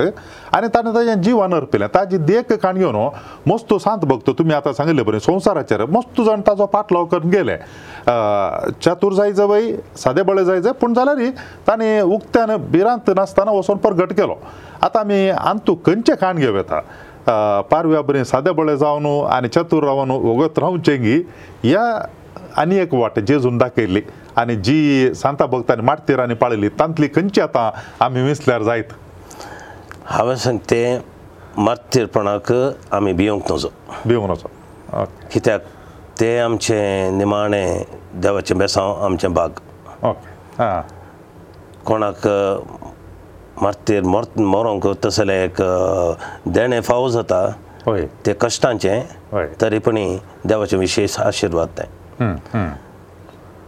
आनी 0.56 0.68
ताणें 0.76 0.94
ताजें 0.96 1.22
जीवन 1.22 1.54
अर्पिलें 1.56 1.88
ताजी 1.96 2.18
देख 2.28 2.52
खाण 2.64 2.78
घेवन 2.78 2.96
मस्त 3.52 3.74
सांत 3.84 4.06
भक्त 4.14 4.30
तुमी 4.40 4.54
आतां 4.54 4.74
सांगिल्ले 4.74 5.04
बरें 5.04 5.18
संवसाराचेर 5.20 5.86
मस्त 5.96 6.22
जाण 6.26 6.42
ताजो 6.48 6.66
पाटलाव 6.74 7.06
करून 7.14 7.30
गेले 7.32 7.56
चतूर 8.86 9.14
जाय 9.14 9.32
जवय 9.32 9.72
सादे 10.04 10.22
बळे 10.30 10.44
जाय 10.46 10.62
जाय 10.62 10.74
पूण 10.82 10.94
जाल्यार 10.94 11.30
ताणें 11.68 12.00
उक्त्यान 12.02 12.56
भिरांत 12.72 13.10
नासतना 13.16 13.52
वचून 13.58 13.78
परगट 13.84 14.14
केलो 14.18 14.36
आतां 14.84 15.02
आमी 15.04 15.28
आंतू 15.30 15.76
खंयचें 15.86 16.16
खाण 16.22 16.38
घेवं 16.38 16.58
येता 16.58 16.82
पारव्यापरी 17.28 18.24
सादे 18.26 18.52
बळे 18.54 18.76
जावन 18.78 19.06
आनी 19.34 19.48
चतूर 19.56 19.84
रावन 19.86 20.12
वगत 20.12 20.60
रावचें 20.60 20.98
गी 21.02 21.20
ह्या 21.64 21.84
आनी 22.62 22.78
एक 22.80 22.94
वाट 22.94 23.20
जेजून 23.28 23.58
दाखयल्ली 23.58 24.02
आनी 24.38 24.56
जी 24.66 25.14
सांता 25.16 25.46
भक्तांनी 25.46 25.84
माटतेरांनी 25.86 26.34
पाळिल्ली 26.36 26.70
तांतली 26.80 27.08
खंयची 27.16 27.42
आतां 27.42 27.70
आमी 28.06 28.22
विसल्यार 28.24 28.64
जायत 28.64 28.92
हांवें 30.06 30.36
सांग 30.36 30.58
तें 30.72 31.00
मार्तीरपणाक 31.64 32.52
आमी 32.96 33.14
भिवंक 33.14 33.52
नजो 33.52 33.70
भिवंक 34.06 34.30
नजो 34.32 35.06
कित्याक 35.34 35.62
तें 36.20 36.38
आमचें 36.40 37.18
निमाणें 37.18 37.84
देवाचें 38.22 38.58
बेसांव 38.58 38.94
आमचें 39.06 39.34
बाग 39.34 40.12
कोणाक 41.86 42.28
मार्तेर 43.64 44.04
मोरत 44.04 44.38
मोरोंक 44.54 44.86
तसले 45.04 45.34
एक 45.44 45.56
देणें 46.56 46.80
फावो 46.88 47.10
जाता 47.16 47.38
हय 47.88 48.06
तें 48.26 48.34
कश्टांचें 48.42 49.00
हय 49.34 49.46
तरीपणी 49.62 50.08
देवाचे 50.48 50.78
विशेश 50.78 51.18
आशिर्वाद 51.20 51.68
ते 51.78 51.84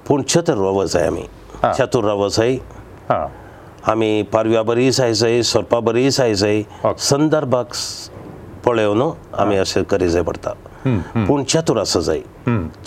पूण 0.08 0.21
छत्र 0.34 0.53
रवसाय 0.60 1.05
आमी 1.08 1.23
चतुर 1.77 2.03
रवसाय 2.12 2.58
आमी 3.91 4.10
पारव्या 4.34 4.63
बरी 4.69 4.91
सायसय 4.99 5.41
सोरपा 5.51 5.79
बरी 5.88 6.10
सायसय 6.17 6.62
संदर्भाक 7.12 7.73
पळोवन 8.65 9.01
आमी 9.41 9.58
अशें 9.63 9.84
करी 9.91 10.10
जाय 10.13 10.23
पडटा 10.29 10.53
पूण 11.27 11.43
चतुर 11.53 11.77
आसा 11.81 11.99
जाय 12.08 12.19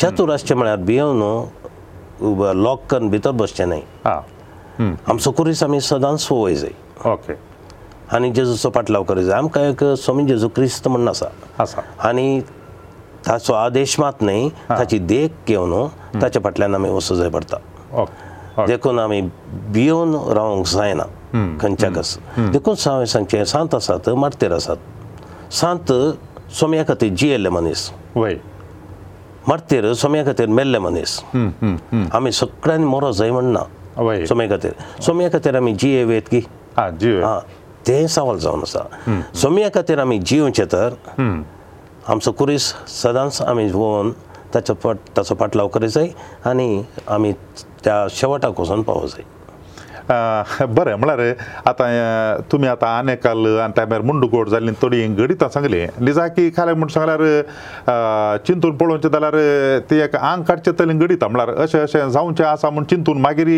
चतुर 0.03 0.33
आसचें 0.35 0.55
म्हळ्यार 0.55 0.77
भियोव 0.91 1.13
न्हू 1.23 2.53
लोक 2.65 2.83
कन्न 2.91 3.09
भितर 3.11 3.31
बसचें 3.43 3.65
न्हय 3.67 3.81
आमचो 5.11 5.31
कुरीस 5.39 5.63
आमी 5.63 5.81
सदांच 5.91 6.21
सवय 6.27 6.55
जाय 6.63 6.71
ओके 7.07 7.33
आनी 8.17 8.31
जेजूचो 8.33 8.71
पाटलाव 8.75 9.03
करीत 9.05 9.31
आमकां 9.33 9.63
एक 9.71 9.83
स्वामी 10.03 10.25
जेजू 10.27 10.49
क्रिस्त 10.57 10.87
म्हण 10.89 11.09
आसा 11.09 11.83
आनी 12.09 12.31
ताचो 13.27 13.53
आदेश 13.55 13.99
मात 14.01 14.23
न्ही 14.23 14.49
ताची 14.71 14.99
देख 15.13 15.47
घेवन 15.49 15.89
ताच्या 16.23 16.43
फाटल्यान 16.43 16.75
आमी 16.75 16.89
वसो 16.91 17.15
जाय 17.17 17.29
पडटा 17.37 18.05
देखून 18.67 18.99
आमी 18.99 19.21
भिवन 19.73 20.15
रावंक 20.37 20.67
जायना 20.69 21.03
खंयच्या 21.61 21.91
कस 21.97 22.17
देखून 22.53 22.75
हांवें 22.87 23.05
सांगचें 23.07 23.45
सांत 23.45 23.75
आसात 23.75 24.09
मार्तेर 24.19 24.53
आसात 24.55 25.53
सांत 25.61 25.93
स्वाम्या 26.59 26.85
खातीर 26.89 27.15
जियेल्ले 27.19 27.49
मनीस 27.49 27.91
मार्तेर 29.49 29.93
स्वाम्या 29.93 30.25
खातीर 30.27 30.47
मेल्ले 30.59 30.79
मनीस 30.79 31.21
आमी 32.15 32.33
सगळ्यांनी 32.33 32.87
मरो 32.87 33.11
जाय 33.13 33.31
म्हण 33.31 33.51
ना 33.53 33.63
स्वाम्या 34.27 34.49
खातीर 34.57 34.83
स्वाम्या 35.03 35.29
खातीर 35.33 35.57
आमी 35.57 35.75
जिये 35.81 36.05
वेत 36.05 36.23
की 36.31 36.41
ते 37.87 37.97
सवाल 38.15 38.39
जावन 38.39 38.61
आसा 38.69 38.83
सोमया 39.35 39.69
खातीर 39.75 39.99
आमी 40.05 40.19
जिवचे 40.29 40.65
तर 40.71 40.93
आमचो 42.07 42.31
कुरीस 42.39 42.65
सदांच 42.87 43.41
आमी 43.51 43.69
जुवन 43.73 44.11
ताचो 44.55 44.93
ताचो 45.17 45.35
फाटलाव 45.41 45.69
करूंक 45.75 45.91
जाय 45.97 46.09
आनी 46.53 46.71
आमी 47.11 47.33
त्या 47.85 47.99
शेवटाक 48.15 48.61
वचून 48.61 48.83
पावूंक 48.83 49.07
जाय 49.11 49.25
बरें 50.09 50.95
म्हळ्यार 50.97 51.21
आतां 51.69 52.41
तुमी 52.53 52.67
आतां 52.69 52.89
आनेकाल 52.99 53.47
आनी 53.61 53.73
त्या 53.77 53.85
भायर 53.85 54.03
मुंडू 54.09 54.27
गोड 54.33 54.49
जाल्ली 54.49 54.73
थोडी 54.83 55.03
घडिता 55.15 55.49
सांगली 55.49 55.81
लिजा 56.07 56.27
की 56.37 56.49
खालें 56.57 56.73
म्हणटा 56.73 56.93
सांगल्यार 56.95 58.37
चिंतून 58.47 58.77
पळोवचें 58.77 59.09
जाल्यार 59.13 59.37
ती 59.91 59.99
एक 60.03 60.17
आंग 60.17 60.43
काडचें 60.49 60.73
तरी 60.79 60.93
घडिता 60.99 61.29
म्हळ्यार 61.29 61.55
अशें 61.63 61.79
अशें 61.83 62.09
जावचें 62.13 62.45
आसा 62.45 62.71
म्हूण 62.71 62.85
चिंतून 62.91 63.21
मागीर 63.21 63.51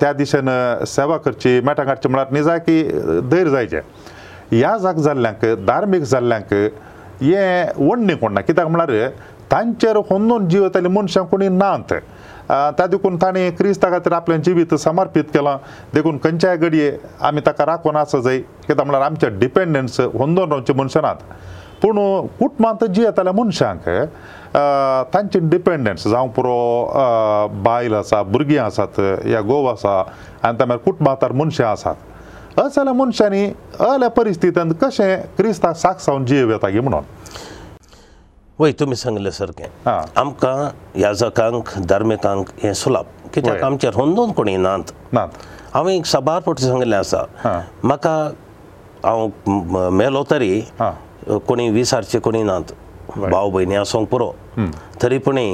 त्या 0.00 0.12
दिशेन 0.18 0.50
सेवा 0.86 1.16
करची 1.24 1.58
मेटां 1.66 1.84
काडची 1.86 2.08
म्हळ्यार 2.08 2.32
निजा 2.38 2.56
की 2.68 2.82
धैर्य 3.30 3.50
जायचें 3.50 3.80
ह्या 4.56 4.76
जाग 4.82 4.98
जाल्ल्यांक 5.06 5.44
धार्मीक 5.66 6.02
जाल्ल्यांक 6.12 6.52
हें 6.54 7.66
व्हडणी 7.76 8.14
कोण 8.20 8.32
ना 8.34 8.40
कित्याक 8.40 8.68
म्हळ्यार 8.70 9.08
तांचेर 9.52 9.96
होन्नून 10.10 10.48
जिवताली 10.48 10.88
मनशां 10.88 11.24
कोणी 11.26 11.48
ना 11.48 11.76
थंय 11.90 11.98
ता 12.78 12.86
देखून 12.90 13.16
ताणें 13.22 13.50
क्रिस्ता 13.56 13.88
खातीर 13.90 14.12
आपलें 14.12 14.40
जिवीत 14.42 14.74
समर्पीत 14.80 15.24
केलां 15.34 15.56
देखून 15.94 16.16
खंयच्याय 16.24 16.56
घडये 16.56 16.90
आमी 17.24 17.40
ताका 17.46 17.66
राखून 17.66 17.96
आसा 17.96 18.18
जाय 18.20 18.38
कित्याक 18.38 18.80
म्हळ्यार 18.86 19.02
आमचे 19.06 19.28
डिपेंडंस 19.38 20.00
होंदोन 20.14 20.52
रावचे 20.52 20.72
मनशांत 20.78 21.22
पूण 21.82 21.96
कुटुंबांत 22.38 22.84
जियेताल्या 22.94 23.32
मनशांक 23.32 23.88
तांचे 25.14 25.38
डिपेंडंट्स 25.50 26.06
जावं 26.08 26.28
पुरो 26.36 27.58
बायल 27.64 27.94
आसा 27.94 28.22
भुरगीं 28.22 28.58
आसात 28.60 29.00
या 29.30 29.40
गोव 29.48 29.66
आसा 29.72 29.98
आनी 30.46 30.58
ते 30.58 30.64
मागीर 30.64 30.84
कुटुंबांतर 30.84 31.32
मनशां 31.40 31.66
आसात 31.70 32.60
असल्या 32.60 32.92
मनशांनी 32.94 33.44
असल्या 33.80 34.08
परिस्थितींत 34.16 34.74
कशें 34.82 35.16
क्रिस्ताक 35.38 35.76
साक्ष 35.76 36.06
जावन 36.06 36.24
जियेव 36.26 36.50
येता 36.50 36.68
गे 36.68 36.80
म्हणून 36.80 37.02
वय 38.60 38.72
तुमी 38.80 38.96
सांगले 39.00 39.30
सारकें 39.32 39.64
आमकां 40.20 41.00
याजकांक 41.00 41.68
धर्मिकांक 41.88 42.48
हें 42.62 42.72
सुलाप 42.80 43.06
कित्याक 43.34 43.62
आमचेर 43.64 43.94
हुंदून 43.96 44.32
कोणी 44.38 44.56
नात 44.66 44.90
हांवें 45.74 45.92
एक 45.94 46.06
साबार 46.06 46.40
पट 46.46 46.58
सांगिल्लें 46.60 46.96
आसा 46.96 47.22
म्हाका 47.82 48.12
हांव 49.04 49.88
मेलो 49.90 50.22
तरी 50.30 50.60
कोणी 51.46 51.68
विसारचे 51.78 52.18
कोणी 52.26 52.42
नात 52.50 52.72
भाव 53.16 53.48
भयणी 53.54 53.74
आसूंक 53.76 54.08
पुरो 54.08 54.30
तरी 55.02 55.18
पूणी 55.24 55.44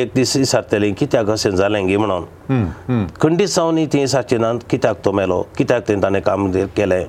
एक 0.00 0.10
दीस 0.14 0.36
विसारतलें 0.36 0.92
कित्याक 0.98 1.30
अशें 1.30 1.50
जालें 1.56 1.86
गे 1.88 1.96
म्हणून 1.96 3.04
खंडीत 3.20 3.48
जावनय 3.54 3.86
ती 3.92 4.00
विसारची 4.00 4.38
नात 4.38 4.58
कित्याक 4.70 5.04
तो 5.04 5.12
मेलो 5.20 5.40
कित्याक 5.58 5.88
तें 5.88 6.02
ताणें 6.02 6.20
काम 6.22 6.50
केलें 6.76 7.04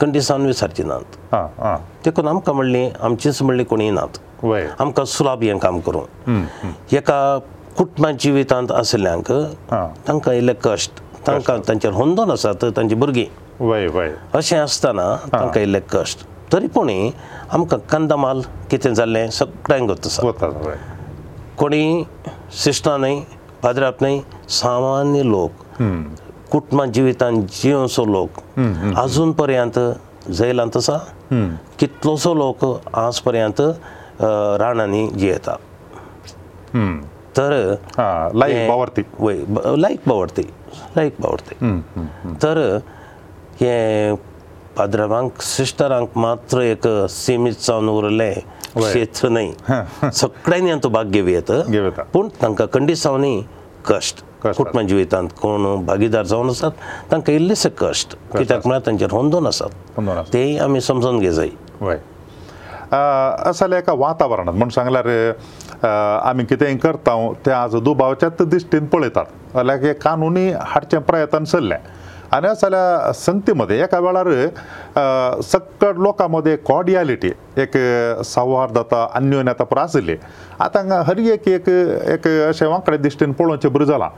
खंडीत 0.00 0.20
जावन 0.22 0.46
विसारची 0.46 0.82
नात 0.92 1.16
देखून 2.04 2.28
आमकां 2.28 2.54
म्हणली 2.54 2.88
आमचीच 3.02 3.42
म्हणली 3.42 3.64
कोणी 3.64 3.90
नात 3.90 4.18
आमकां 4.52 5.04
सुलाब 5.08 5.42
हें 5.42 5.58
काम 5.58 5.80
करूं 5.86 6.02
एका 6.98 7.18
कुटुंबां 7.78 8.12
जिवितांत 8.22 8.70
आसल्यांक 8.80 9.30
तांकां 10.06 10.34
येयले 10.34 10.52
कश्ट 10.64 11.00
तांकां 11.26 11.58
तांचेर 11.68 11.92
होंदोन 11.92 12.30
आसात 12.30 12.64
तांची 12.76 12.94
भुरगीं 12.94 14.12
अशें 14.38 14.56
आसताना 14.58 15.14
तांकां 15.32 15.56
येयले 15.62 15.80
कश्ट 15.92 16.26
तरी 16.52 16.66
पूण 16.76 16.90
आमकां 17.54 17.78
कंदमाल 17.90 18.40
कितें 18.70 18.92
जाल्लें 18.94 19.28
सगळ्यांक 19.38 19.90
आसा 19.90 20.50
कोणी 21.58 22.04
सिश्टां 22.64 22.98
न्हय 23.00 23.20
पाद्राप 23.62 24.02
न्हय 24.02 24.18
सामान्य 24.60 25.22
लोक 25.28 25.52
कुटुंबां 26.50 26.90
जिवितांत 26.92 27.42
जियोसो 27.62 28.04
लोक 28.06 28.40
आजून 29.04 29.32
पर्यंत 29.40 29.78
जैलांत 30.38 30.76
आसा 30.76 30.98
कितलोसो 31.78 32.34
लोक 32.34 32.64
आज 32.98 33.18
पर्यंत 33.20 33.62
राणांनी 34.20 35.06
जियेता 35.16 35.56
तर 37.36 37.52
लायक 38.34 38.68
बावर्ती 38.68 39.02
वय 39.20 39.38
लायक 39.76 40.00
बावर्ती 40.08 40.42
लायक 40.96 41.12
बावर्ती 41.20 42.34
तर 42.42 42.58
हे 43.60 44.14
पाद्रवांक 44.76 45.40
सिस्टरांक 45.42 46.16
मात्र 46.18 46.60
एक 46.60 46.86
सिमीत 47.10 47.56
जावन 47.66 47.88
उरले 47.88 48.30
क्षेत्र 48.76 49.28
न्हय 49.28 50.10
सगळ्यांनी 50.12 50.70
आतां 50.70 50.90
भाग 50.92 51.10
घेवयेत 51.16 51.50
पूण 52.12 52.28
तांकां 52.42 52.66
कंडिसांनी 52.72 53.40
कश्ट 53.88 54.24
कुटुंबा 54.46 54.82
जिवितांत 54.88 55.28
कोण 55.42 55.84
भागीदार 55.86 56.24
जावन 56.32 56.48
आसात 56.50 56.70
तांकां 57.10 57.34
इल्लेशे 57.36 57.68
कश्ट 57.78 58.16
कित्याक 58.38 58.66
म्हळ्यार 58.66 58.86
तांचेर 58.86 59.12
होंदोन 59.12 59.46
आसात 59.46 60.26
तेय 60.32 60.58
आमी 60.62 60.80
समजून 60.80 61.18
घे 61.18 61.32
जाय 61.32 61.48
असले 63.50 63.76
एका 63.78 63.92
वातावरणांत 63.98 64.56
म्हण 64.58 64.68
सांगल्यार 64.74 65.06
आमी 66.28 66.44
कितेंय 66.44 66.76
करता 66.82 67.16
तें 67.46 67.52
आज 67.52 67.74
दुबावच्याच 67.84 68.42
दिश्टीन 68.50 68.86
पळयतात 68.92 69.24
जाल्यार 69.54 69.78
हें 69.84 69.94
कानुनी 70.02 70.50
हाडचें 70.66 70.98
प्रयत्न 71.02 71.44
चल्लें 71.44 71.76
आनी 72.32 72.46
असं 72.48 72.58
जाल्यार 72.62 73.10
संगती 73.14 73.52
मदें 73.56 73.74
एका 73.82 73.98
वेळार 74.00 75.40
सक्कड 75.50 75.98
लोकां 76.02 76.28
मदें 76.30 76.56
कॉडियालिटी 76.66 77.30
एक 77.64 77.76
सौहार्दता 78.24 79.06
अन्योन्यता 79.14 79.64
पर 79.64 79.78
आशिल्ली 79.78 80.16
आतां 80.60 80.86
हर 81.08 81.18
एक 81.32 81.48
एक 81.48 81.68
एक 82.08 82.28
अशें 82.48 82.66
वांकडे 82.66 82.96
दिश्टीन 83.08 83.32
पळोवचें 83.32 83.72
बरें 83.72 83.84
जालां 83.86 84.08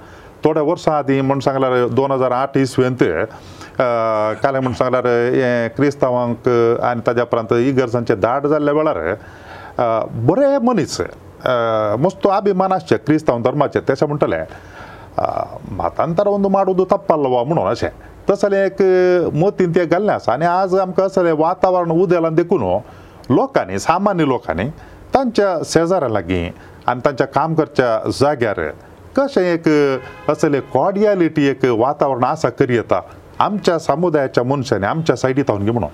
थोड्या 0.44 0.62
वर्सां 0.62 0.94
आदीं 0.94 1.20
म्हण 1.22 1.38
सांगल्यार 1.40 1.86
दोन 1.94 2.12
हजार 2.12 2.32
आठ 2.32 2.56
इसवेंत 2.58 3.02
काले 3.78 4.60
म्हण 4.60 4.72
सांगल्यार 4.74 5.06
हे 5.34 5.68
क्रिस्तांवांक 5.76 6.48
आनी 6.82 7.00
ताज्या 7.06 7.24
उपरांत 7.24 7.52
इगर्जांचे 7.52 8.14
धाड 8.20 8.46
जाल्ल्या 8.46 8.74
वेळार 8.74 8.98
बरे 10.26 10.56
मनीस 10.64 11.00
मस्तो 12.04 12.28
अभिमान 12.36 12.72
आसचे 12.72 12.96
क्रिस्तांव 13.06 13.42
धर्माचे 13.44 13.80
तशें 13.90 14.06
म्हणटले 14.06 14.36
मातांतर 15.76 16.28
वंद 16.28 16.46
माडू 16.52 16.84
तप्पाल्लो 16.92 17.30
वा 17.30 17.42
म्हणून 17.44 17.66
अशें 17.68 17.88
तसलें 18.30 18.58
एक 18.64 18.80
मतीन 19.44 19.72
तें 19.74 19.84
गेल्लें 19.90 20.12
आसा 20.14 20.32
आनी 20.32 20.46
आज 20.46 20.74
आमकां 20.80 21.06
असलें 21.06 21.32
वातावरण 21.38 21.90
उदेलां 22.00 22.34
देखून 22.34 22.62
लोकांनी 23.30 23.78
सामान्य 23.78 24.24
लोकांनी 24.28 24.64
तांच्या 25.14 25.54
शेजाऱ्या 25.64 26.08
लागीं 26.08 26.48
आनी 26.90 27.00
तांच्या 27.04 27.26
काम 27.34 27.54
करच्या 27.54 27.98
जाग्यार 28.20 28.60
कशें 29.16 29.42
एक 29.42 29.68
असलें 30.30 30.60
कॉडियालिटी 30.72 31.46
एक 31.48 31.64
वातावरण 31.78 32.24
आसा 32.24 32.48
करी 32.58 32.74
येता 32.76 33.00
आमच्या 33.40 33.78
समुदायाच्या 33.78 34.44
मनशांनी 34.44 34.86
आमच्या 34.86 35.16
सायडी 35.16 35.42
पावन 35.42 35.64
घे 35.64 35.70
म्हणून 35.70 35.90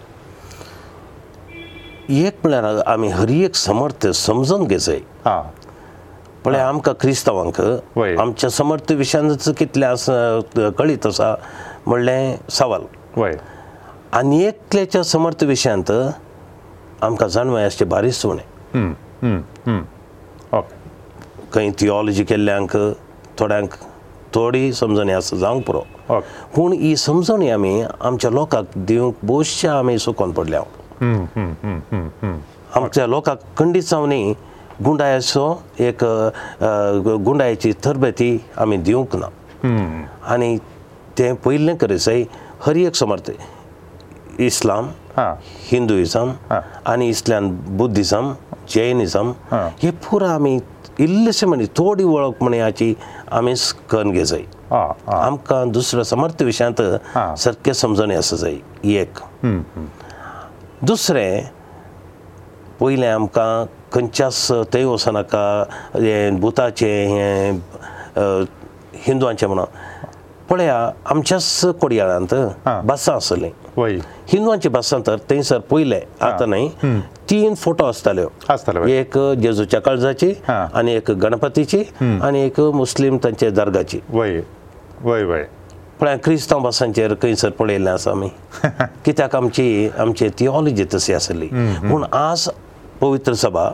एक 2.17 2.37
म्हळ्यार 2.45 2.81
आमी 2.93 3.09
हरी 3.09 3.43
एक 3.45 3.55
समर्थ 3.57 4.07
समजून 4.15 4.65
घे 4.67 4.79
जाय 4.79 5.01
पळय 6.45 6.61
आमकां 6.61 6.95
क्रिस्तांवांक 7.01 7.61
आमच्या 8.21 8.51
समर्थ 8.51 8.93
विशयानच 8.93 9.49
कितले 9.59 9.87
आसा 9.87 10.69
कळीत 10.79 11.07
आसा 11.07 11.35
म्हणलें 11.87 12.35
सवाल 12.53 13.21
आनी 14.19 14.43
एकल्याच्या 14.45 15.03
समर्थ 15.05 15.45
विशयांत 15.45 15.91
आमकां 17.03 17.29
जाणवाय 17.29 17.65
अशें 17.65 17.89
बारीक 17.89 18.13
सुणें 18.13 18.93
खंय 21.53 21.71
थिओलॉजी 21.81 22.25
केल्ल्यांक 22.25 22.77
थोड्यांक 23.39 23.75
थोडी 24.35 24.73
समजण 24.73 25.09
हें 25.09 25.15
आसा 25.17 25.37
जावंक 25.37 25.65
पुरो 25.67 25.83
पूण 26.57 26.73
ही 26.81 26.95
समजण 26.97 27.43
आमी 27.53 27.81
आमच्या 28.05 28.31
लोकांक 28.31 28.77
दिवंक 28.89 29.15
बोसचे 29.27 29.69
आमी 29.69 29.99
सुकोन 29.99 30.33
पडल्या 30.33 30.61
आमच्या 32.81 33.07
लोकांक 33.07 33.39
खंडीत 33.59 33.83
जावनी 33.91 34.33
गुंडायाचो 34.85 35.49
एक 35.81 36.05
गुंडायाची 37.25 37.73
तरबती 37.85 38.37
आमी 38.59 38.77
दिवंक 38.77 39.17
ना 39.17 39.87
आनी 40.35 40.57
तें 41.19 41.35
पयलें 41.45 41.75
करीसय 41.77 42.23
हर 42.67 42.77
एक 42.77 42.95
समर्थ 42.97 43.31
इस्लाम 44.41 44.89
हिंदुइजम 45.73 46.33
आनी 46.93 47.09
इस्लाम 47.09 47.49
बुद्धिजम 47.77 48.33
जैनिजम 48.71 49.31
हे 49.83 49.91
पुरो 50.07 50.27
आमी 50.27 50.59
इल्लेशे 51.01 51.47
म्हणजे 51.47 51.67
थोडी 51.79 52.05
वळख 52.05 52.43
म्हण 52.43 52.55
हाची 52.61 52.95
आमी 53.39 53.53
कन 53.91 54.11
घे 54.13 54.25
जाय 54.25 54.43
आमकां 55.13 55.71
दुसऱ्या 55.73 56.05
समर्थ 56.05 56.43
विशयांत 56.43 56.83
सारकें 57.41 57.73
समजणी 57.73 58.15
आसा 58.15 58.37
जाय 58.37 58.57
एक 59.01 59.19
दुसरें 60.87 61.43
पयलें 62.81 63.09
आमकां 63.09 63.65
खंयच्याच 63.93 64.47
थंय 64.73 64.85
वचूं 64.85 65.13
नाका 65.15 65.45
हें 65.95 66.41
भुताचें 66.41 67.09
हें 67.09 67.61
हिंदुचें 69.07 69.47
म्हणून 69.47 69.65
पळया 70.51 70.91
आमच्याच 71.11 71.61
कोडयाळांत 71.81 72.35
बासां 72.89 73.15
आसलीं 73.17 73.51
हिंदूंची 73.79 74.69
भाषांतर 74.69 75.17
थंयसर 75.31 75.59
पयले 75.71 76.01
आतां 76.23 76.49
न्हय 76.51 76.69
तीन 77.31 77.55
फोटो 77.55 77.85
आसताल्यो 77.85 78.87
एक 78.87 79.19
जेजूच्या 79.43 79.81
काळजाची 79.81 80.33
आनी 80.53 80.95
एक 80.97 81.11
गणपतीची 81.23 81.83
आनी 82.23 82.45
एक 82.47 82.61
मुस्लीम 82.75 83.17
तांचे 83.25 83.51
दर्गाची 83.51 83.99
पळय 86.01 86.17
क्रिस्तांव 86.25 86.61
भासांचेर 86.63 87.15
खंयसर 87.23 87.51
पळयल्लें 87.59 87.91
आसा 87.93 88.11
आमी 88.11 88.29
कित्याक 89.05 89.35
आमची 89.37 89.89
आमची 90.01 90.29
थिओलॉजी 90.39 90.85
तशी 90.95 91.13
आसली 91.15 91.47
पूण 91.83 92.05
आज 92.13 92.49
पवित्र 93.01 93.33
सभा 93.43 93.69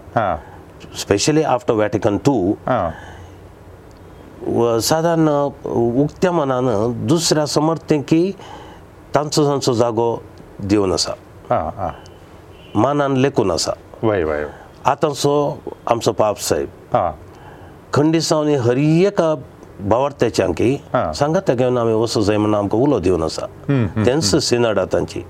स्पेशली 1.00 1.42
आफ्टर 1.42 1.74
वॅटिकन 1.74 2.16
टू 2.26 2.52
सादारण 4.82 5.28
उक्त्या 6.02 6.32
मनान 6.32 6.66
दुसऱ्या 7.08 7.46
समर्थ 7.46 7.92
की 8.08 8.30
तांचो 9.18 9.44
तांचो 9.46 9.72
जागो 9.74 10.10
दिवन 10.70 10.92
आसा 10.92 11.12
मानान 12.80 13.12
लेखून 13.20 13.50
आसा 13.50 13.70
आतांचो 14.90 15.32
आमचो 15.90 16.12
पाप 16.18 16.40
साहेब 16.48 16.96
खंडी 17.94 18.20
सावन 18.20 18.48
हरी 18.68 18.86
एका 19.06 19.34
भावार्थ्याच्यांकी 19.88 20.74
सांगात 21.18 21.40
ते 21.48 21.54
घेवन 21.54 21.78
आमी 21.78 21.92
वसो 22.00 22.20
जाय 22.28 22.36
म्हणून 22.36 22.54
आमकां 22.58 22.80
उलो 22.80 22.98
दिवन 22.98 23.22
आसा 23.22 23.46
तेंच 24.06 24.34
सिनाडा 24.48 24.84
तांची 24.92 25.22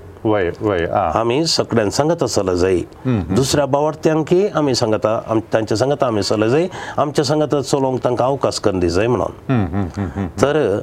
आमी 1.18 1.44
सगळ्यांक 1.46 1.92
सांगत 1.92 2.22
आसले 2.22 2.56
जाय 2.56 2.80
दुसऱ्या 3.34 3.66
भावार्थ्यांकी 3.66 4.46
आमी 4.56 4.74
सांगत 4.82 5.06
तांचे 5.52 5.76
सांगत 5.76 6.02
आमी 6.04 6.22
चलो 6.22 6.48
जाय 6.48 6.68
आमच्या 6.96 7.24
सांगत 7.24 7.54
चलोवंक 7.56 8.04
तांकां 8.04 8.26
अवकाश 8.26 8.58
करून 8.64 8.78
दिसय 8.80 9.06
म्हणून 9.14 10.26
तर 10.42 10.78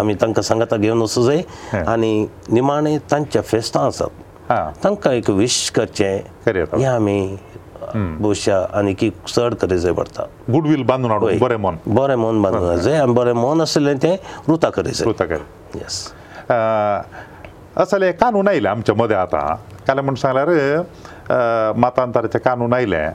आमी 0.00 0.14
तांकां 0.20 0.42
सांगता 0.42 0.76
घेवन 0.76 1.00
वचूं 1.02 1.22
जाय 1.24 1.42
आनी 1.86 2.26
निमाणें 2.52 2.96
तांच्या 3.10 3.42
फेस्तां 3.50 3.86
आसात 3.86 4.50
तांकां 4.84 5.12
एक 5.12 5.30
विश 5.30 5.70
करचें 5.74 6.18
हे 6.46 6.84
आमी 6.86 7.20
भुशा 7.94 8.56
आनी 8.78 8.94
की 8.94 9.10
चड 9.26 9.54
तरेचे 9.62 9.92
पडटा 9.92 10.22
गुडवील 10.52 10.82
बांदून 10.88 11.10
हाडूंक 11.10 11.40
बरें 11.40 11.56
मन 11.56 11.76
बरें 11.94 12.14
मन 12.16 12.40
बांदून 12.42 12.64
हाडचें 12.68 12.98
आनी 12.98 13.12
बरें 13.14 13.32
मन 13.32 13.60
आसलें 13.60 13.96
तें 14.02 14.16
रुता 14.48 14.70
करेचें 14.70 15.04
रुता 15.04 15.24
कर 15.32 15.40
यस 15.82 16.04
असले 17.82 18.10
कानून 18.12 18.48
आयले 18.48 18.68
आमच्या 18.68 18.94
मदें 18.98 19.14
आतां 19.16 19.54
काल 19.86 19.98
म्हण 20.00 20.14
सांगल्यार 20.14 21.72
मतांतराचें 21.78 22.38
कानून 22.44 22.72
आयलें 22.74 23.08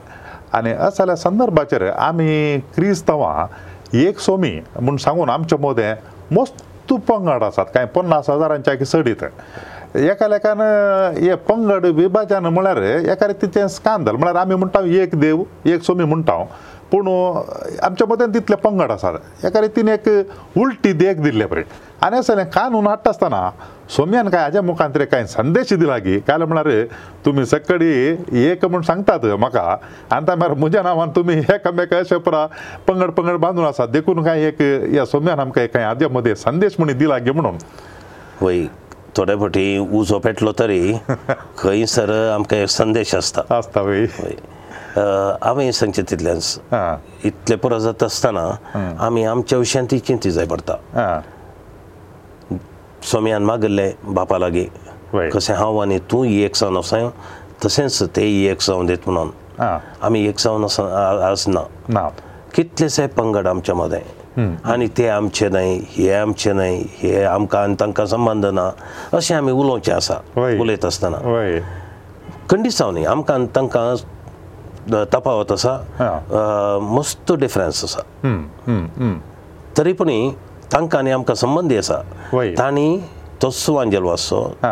आनी 0.56 0.70
असल्या 0.86 1.16
संदर्भाचेर 1.16 1.82
आमी 1.92 2.58
क्रिस्तांवां 2.74 3.46
एक 4.06 4.18
सोमी 4.20 4.58
म्हूण 4.80 4.96
सांगून 5.04 5.30
आमचे 5.30 5.56
मदें 5.60 6.34
मस्त 6.40 6.66
पंगड 7.08 7.42
आसात 7.44 7.66
कांय 7.74 7.84
पन्नास 7.94 8.30
हजारांच्या 8.30 8.84
सडीत 8.86 9.22
एका 9.96 10.26
लेखान 10.28 10.60
हे 11.18 11.34
पंगड 11.48 11.84
विभाजन 11.94 12.44
म्हळ्यार 12.54 12.82
एका 12.82 13.26
रितीचें 13.26 13.66
स्कांदल 13.68 14.12
म्हळ्यार 14.16 14.36
आमी 14.42 14.54
म्हणटा 14.54 14.80
एक 15.02 15.14
देव 15.20 15.42
एक 15.74 15.82
स्वामी 15.84 16.04
म्हणटा 16.04 16.36
पूण 16.92 17.06
आमच्या 17.82 18.06
मदें 18.10 18.32
तितले 18.34 18.56
पंगड 18.62 18.90
आसात 18.92 19.44
एका 19.46 19.60
रितीन 19.60 19.88
एक 19.88 20.08
उल्टी 20.58 20.92
देख 21.00 21.20
दिल्ले 21.22 21.46
पळय 21.46 21.62
आनी 22.06 22.16
असलें 22.16 22.44
कानून 22.54 22.86
हाडटा 22.86 23.10
आसतना 23.10 23.40
स्वामीन 23.96 24.28
काय 24.28 24.42
हाज्या 24.42 24.62
मुखांतर 24.62 25.04
कांय 25.12 25.26
संदेश 25.26 25.72
दिला 25.72 25.96
की 25.98 26.18
काय 26.28 26.36
म्हणल्यार 26.44 26.84
तुमी 27.26 27.44
सकाळी 27.46 27.92
एक 28.48 28.64
म्हूण 28.64 28.82
सांगतात 28.82 29.24
म्हाका 29.38 29.62
आनी 30.14 30.26
त्या 30.26 30.34
म्हळ्यार 30.34 30.58
म्हज्या 30.58 30.82
नांवान 30.82 31.10
तुमी 31.16 31.36
एकामेक 31.54 31.94
अशें 31.94 32.18
परा 32.26 32.46
पंगड 32.88 33.10
पंगड 33.18 33.36
बांदून 33.40 33.66
आसात 33.66 33.88
देखून 33.92 34.22
काय 34.24 34.44
एक 34.48 34.62
ह्या 34.90 35.04
स्वामीन 35.06 35.40
आमकां 35.40 35.66
कांय 35.74 35.84
हाज्या 35.84 36.08
मदें 36.14 36.34
संदेश 36.34 36.74
म्हणून 36.78 36.98
दिला 36.98 37.18
गे 37.18 37.30
म्हणून 37.32 37.58
वय 38.40 38.64
थोडे 39.18 39.34
फावटी 39.36 39.66
उजो 39.98 40.18
पेटलो 40.24 40.52
तरी 40.58 40.80
खंयसर 41.58 42.10
आमकां 42.34 42.58
एक 42.60 42.68
संदेश 42.70 43.14
आसता 43.14 43.42
आसता 43.56 43.80
हांवें 44.96 45.70
सांगचें 45.78 46.02
तितलेंच 46.10 46.60
इतले 47.30 47.56
पुरो 47.62 47.78
जाता 47.84 48.04
आसतना 48.06 48.44
आमी 49.06 49.24
आमच्या 49.32 49.58
विशयान 49.58 49.86
ती 49.90 49.98
चिंती 50.06 50.30
जाय 50.30 50.46
पडटा 50.52 50.74
सोम्यान 53.10 53.42
मागिल्लें 53.50 53.90
बापा 54.14 54.38
लागीं 54.38 55.28
कशें 55.34 55.54
हांव 55.54 55.78
आनी 55.82 55.98
तूं 56.10 56.24
एक 56.26 56.56
जावन 56.60 56.76
आसा 56.78 57.08
तशेंच 57.66 58.02
तेय 58.16 58.50
एक 58.50 58.60
जावन 58.68 58.86
दित 58.86 59.08
म्हणून 59.08 59.66
आमी 60.06 60.26
एक 60.28 60.38
जावन 60.38 60.64
आसा 60.64 61.26
आज 61.30 61.44
ना 61.54 62.08
कितलेशे 62.54 63.06
पंगड 63.18 63.46
आमच्या 63.48 63.74
मदें 63.74 63.98
आनी 64.40 64.86
ते 64.98 65.06
आमचे 65.08 65.48
न्हय 65.52 65.72
हे 65.90 66.12
आमचे 66.14 66.52
न्हय 66.52 66.80
हे 66.98 67.22
आमकां 67.28 67.72
तांकां 67.80 68.06
संबंद 68.14 68.46
ना 68.56 68.66
अशें 69.16 69.34
आमी 69.36 69.52
उलोवचें 69.52 69.92
आसा 69.92 70.16
उलयत 70.40 70.84
आसतना 70.88 71.18
कंडिसांव 72.50 72.90
न्ही 72.94 73.04
आमकां 73.14 73.44
तांकां 73.56 73.86
तफावत 75.12 75.52
आसा 75.52 75.74
मस्त 76.94 77.32
डिफरन्स 77.40 77.84
आसा 77.84 79.18
तरी 79.78 79.92
पूण 80.00 80.10
तांकां 80.72 81.00
आनी 81.00 81.10
आमकां 81.10 81.34
संबंदी 81.44 81.76
आसा 81.76 82.00
तांणी 82.58 82.88
तस्सो 83.44 83.74
वांजेल 83.74 84.02
वाचचो 84.02 84.68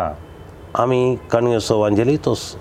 आमी 0.83 1.01
कणगेचो 1.31 1.79
वांजेली 1.81 2.17
तस 2.27 2.55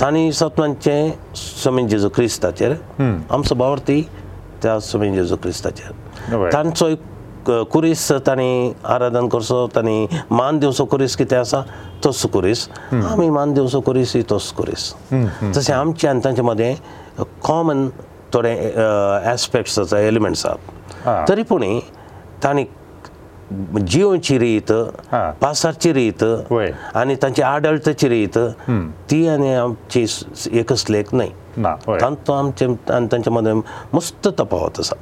तांणी 0.00 0.30
सत्वांचे 0.32 0.94
स्वामी 1.36 1.82
जेजू 1.88 2.08
क्रिस्ताचेर 2.14 2.72
आमचो 3.34 3.54
भावार्थी 3.54 4.02
त्या 4.62 4.78
स्वामी 4.80 5.14
जेजू 5.16 5.36
क्रिस्ताचे 5.42 6.50
तांचो 6.52 6.86
एक 6.88 7.50
कुरीस 7.72 8.10
तांणी 8.26 8.72
आराधन 8.94 9.28
करचो 9.28 9.66
तांणी 9.76 10.06
मान 10.30 10.58
दिवचो 10.58 10.84
कुरीस 10.92 11.16
कितें 11.16 11.36
आसा 11.36 11.60
तस 12.06 12.24
कुरीस 12.32 12.68
आमी 13.12 13.28
मान 13.30 13.54
दिवचो 13.54 13.80
कुरीस 13.86 14.14
ही 14.16 14.22
तस 14.32 14.50
कुरीस 14.56 14.92
तशें 15.56 15.72
आमचे 15.74 16.08
आनी 16.08 16.20
तांचे 16.24 16.42
मदें 16.42 16.74
कॉमन 17.46 17.88
थोडे 18.32 18.52
एस्पेक्ट्स 19.32 19.78
आसा 19.78 20.00
एलिमेंट्स 20.08 20.44
आसात 20.46 21.28
तरी 21.28 21.42
पूण 21.48 21.64
तांणी 22.44 22.64
जीवची 23.52 24.38
रीत 24.38 24.72
पासाची 25.40 25.92
रीत 25.92 26.22
आणि 26.96 27.14
त्यांची 27.20 27.42
आडळतची 27.42 28.08
रीत 28.08 28.38
ती 29.10 29.26
आणि 29.28 29.52
आमची 29.54 30.04
एकच 30.58 30.84
लेख 30.90 31.14
नाही 31.14 31.30
तांतो 32.00 32.32
आमचे 32.32 32.66
आणि 32.66 33.06
त्यांच्या 33.10 33.32
मध्ये 33.32 33.52
मस्त 33.92 34.28
तपावत 34.38 34.78
असा 34.80 34.96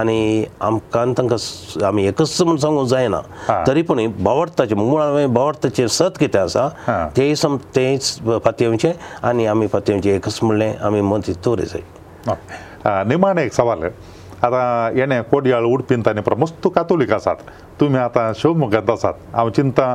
आणि 0.00 0.44
आमकां 0.60 1.12
तांकां 1.18 1.84
आम्ही 1.86 2.06
एकच 2.08 2.40
म्हणून 2.42 2.58
सांगू 2.60 2.84
जायना 2.86 3.20
तरी 3.66 3.82
पण 3.82 4.06
बवर्ताचे 4.22 4.74
मूळ 4.74 5.00
हांवें 5.02 5.34
बवर्ताचे 5.34 5.88
सत 5.88 6.18
कितें 6.20 6.38
आसा 6.40 6.68
ते 7.16 7.34
सम 7.36 7.56
तेच 7.76 8.14
पातयेवचे 8.44 8.92
आणि 9.22 9.46
आम्ही 9.46 9.68
पातयेवचे 9.72 10.16
एकच 10.16 10.38
म्हणले 10.42 10.72
आम्ही 10.82 11.00
मन 11.00 11.20
तितू 11.26 11.56
रे 11.56 11.66
जाय 11.74 13.02
निमाणे 13.06 13.42
एक 13.44 13.52
सवाल 13.52 13.82
आहे 13.82 14.12
आतां 14.44 14.96
येणे 14.96 15.20
कोडयाळ 15.30 15.64
उडपीन 15.64 16.00
ताणी 16.06 16.20
प्रमुख 16.22 16.46
तूं 16.64 16.70
कातोलीक 16.72 17.12
आसात 17.12 17.36
तुमी 17.80 17.98
आतां 17.98 18.32
शिवमोग्गांत 18.40 18.90
आसात 18.90 19.14
हांव 19.34 19.50
चिंता 19.56 19.94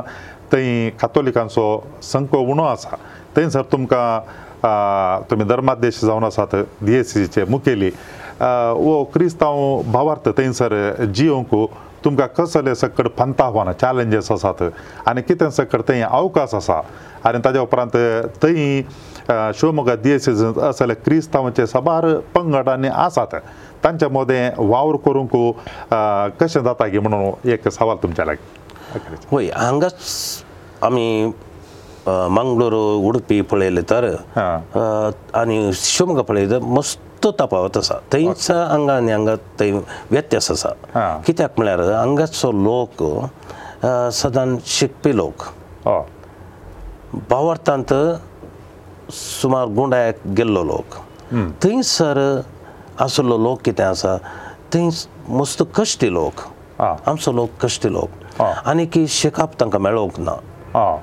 थंय 0.52 0.88
कातोलिकांचो 1.00 1.64
संख 2.02 2.34
उणो 2.34 2.64
आसा 2.64 2.96
थंयसर 3.36 3.62
तुमकां 3.72 5.20
तुमी 5.30 5.44
धर्मादेश 5.48 6.00
जावन 6.04 6.24
आसात 6.24 6.54
डीएससीचे 6.84 7.44
मुखेली 7.50 7.90
वो 8.40 9.02
क्रिस्तांव 9.14 9.80
भावार्थ 9.92 10.28
थंयसर 10.38 10.74
जियोंक 11.14 11.54
तुमकां 12.04 12.26
कसले 12.38 12.74
सकड 12.74 13.08
फंतावन 13.18 13.70
चॅलेंजीस 13.80 14.30
आसात 14.32 14.62
आनी 15.08 15.22
कितें 15.28 15.48
सकड 15.60 15.82
थंय 15.88 16.02
अवकाश 16.10 16.54
आसा 16.54 16.80
आनी 17.28 17.38
ताज्या 17.44 17.62
उपरांत 17.62 17.96
थंय 18.42 18.80
शिवमोग्गा 19.60 19.94
दियेसीस 20.02 20.42
आसले 20.68 20.94
क्रिस्तांवचे 21.04 21.66
सबार 21.66 22.06
पंगड 22.34 22.68
आनी 22.68 22.88
आसात 22.88 23.34
तांचे 23.84 24.06
मदे 24.14 24.48
वावर 24.58 24.96
करूंक 25.06 25.36
कशें 26.40 26.62
जाता 26.64 26.86
गे 26.92 26.98
म्हणून 26.98 27.48
एक 27.50 27.68
सवाल 27.68 27.96
तुमच्या 28.02 28.24
लागी 28.24 28.98
होय 29.30 29.48
हांगाच 29.56 30.02
आमी 30.84 31.24
मंगळुरू 32.06 32.78
उडपी 33.08 33.40
पळयले 33.50 33.80
तर 33.90 34.04
आनी 35.40 35.70
शिमोगा 35.80 36.22
पळयले 36.28 36.58
मस्त 36.62 37.26
तपावत 37.40 37.76
आसा 37.76 37.94
थंयचो 38.12 38.54
हांगा 38.54 38.94
आनी 38.96 39.12
हांगा 39.12 39.34
थंय 39.58 39.72
व्यत्यास 40.10 40.50
आसा 40.50 41.18
कित्याक 41.26 41.58
म्हळ्यार 41.58 41.80
हांगाचो 41.92 42.52
लोक 42.52 43.02
सदां 44.12 44.54
शिकपी 44.66 45.16
लोक 45.16 45.46
भावार्थांत 47.30 47.94
सुमार 49.12 49.66
गुंडायक 49.76 50.26
गेल्लो 50.38 50.62
लोक 50.64 50.96
थंयसर 51.62 52.18
आसलो 53.00 53.36
लोक 53.38 53.60
कितें 53.62 53.84
आसा 53.84 54.16
थंय 54.74 54.90
मस्त 55.40 55.66
कश्टी 55.76 56.08
लोक 56.10 56.34
आमचो 56.80 57.32
लोक 57.32 57.50
कश्टी 57.64 57.88
लोक 57.94 58.38
आनीक 58.42 58.94
शिकप 59.18 59.52
तांकां 59.60 59.80
मेळोंक 59.82 60.18
ना 60.28 60.34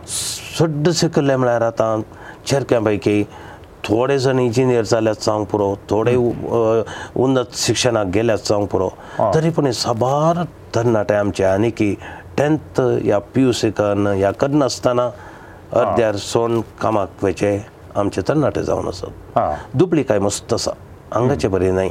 सड्ड 0.07 0.89
शिकले 1.01 1.35
म्हळ्यार 1.35 1.61
आतां 1.61 1.99
चेरक्यां 2.47 2.83
पैकी 2.83 3.23
थोडे 3.83 4.17
जण 4.19 4.39
इंजिनियर 4.39 4.83
जाल्यात 4.85 5.23
सांग 5.23 5.43
पुरो 5.51 5.73
थोडे 5.89 6.15
उन्नत 6.15 7.55
शिक्षणाक 7.65 8.07
गेल्यात 8.15 8.37
सांग 8.47 8.65
पुरो 8.71 8.89
तरी 9.35 9.49
पूण 9.57 9.69
साबार 9.81 10.43
तरणाटे 10.75 11.13
आमचे 11.15 11.43
आनी 11.45 11.69
की 11.79 11.93
टेंथ 12.37 12.81
या 13.05 13.19
पी 13.35 13.41
यू 13.41 13.51
सी 13.59 13.69
कन 13.79 14.07
या 14.19 14.31
करनासतना 14.39 15.09
अर्ध्यार 15.81 16.15
सोन 16.25 16.59
कामाक 16.81 17.23
वचे 17.23 17.59
आमचे 17.95 18.21
तरणाटे 18.29 18.63
जावन 18.63 18.87
आसात 18.87 19.73
दुबळी 19.77 20.03
काय 20.09 20.19
मस्त 20.19 20.53
आसा 20.53 20.71
आंगाचें 21.15 21.49
बरें 21.51 21.71
न्हय 21.71 21.89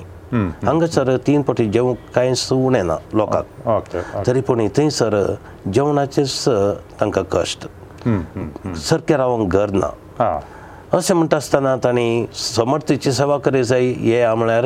हांगासर 0.67 1.17
तीन 1.27 1.43
पटी 1.49 1.65
जेवूंक 1.73 1.99
कांयच 2.15 2.49
उणें 2.53 2.83
ना 2.85 2.97
लोकांक 3.17 3.85
तरी 4.27 4.41
पूण 4.49 4.67
थंयसर 4.77 5.15
जेवणाचेच 5.73 6.45
तांकां 7.01 7.23
कश्ट 7.33 7.65
सारकें 8.77 9.17
रावंक 9.17 9.53
घर 9.57 9.71
ना 9.81 9.89
अशें 10.95 11.15
म्हणटा 11.15 11.37
आसतना 11.37 11.75
तांणी 11.85 12.09
समर्थीची 12.39 13.13
सेवा 13.13 13.39
करी 13.45 13.63
जाय 13.65 13.85
हें 14.01 14.35
म्हळ्यार 14.39 14.65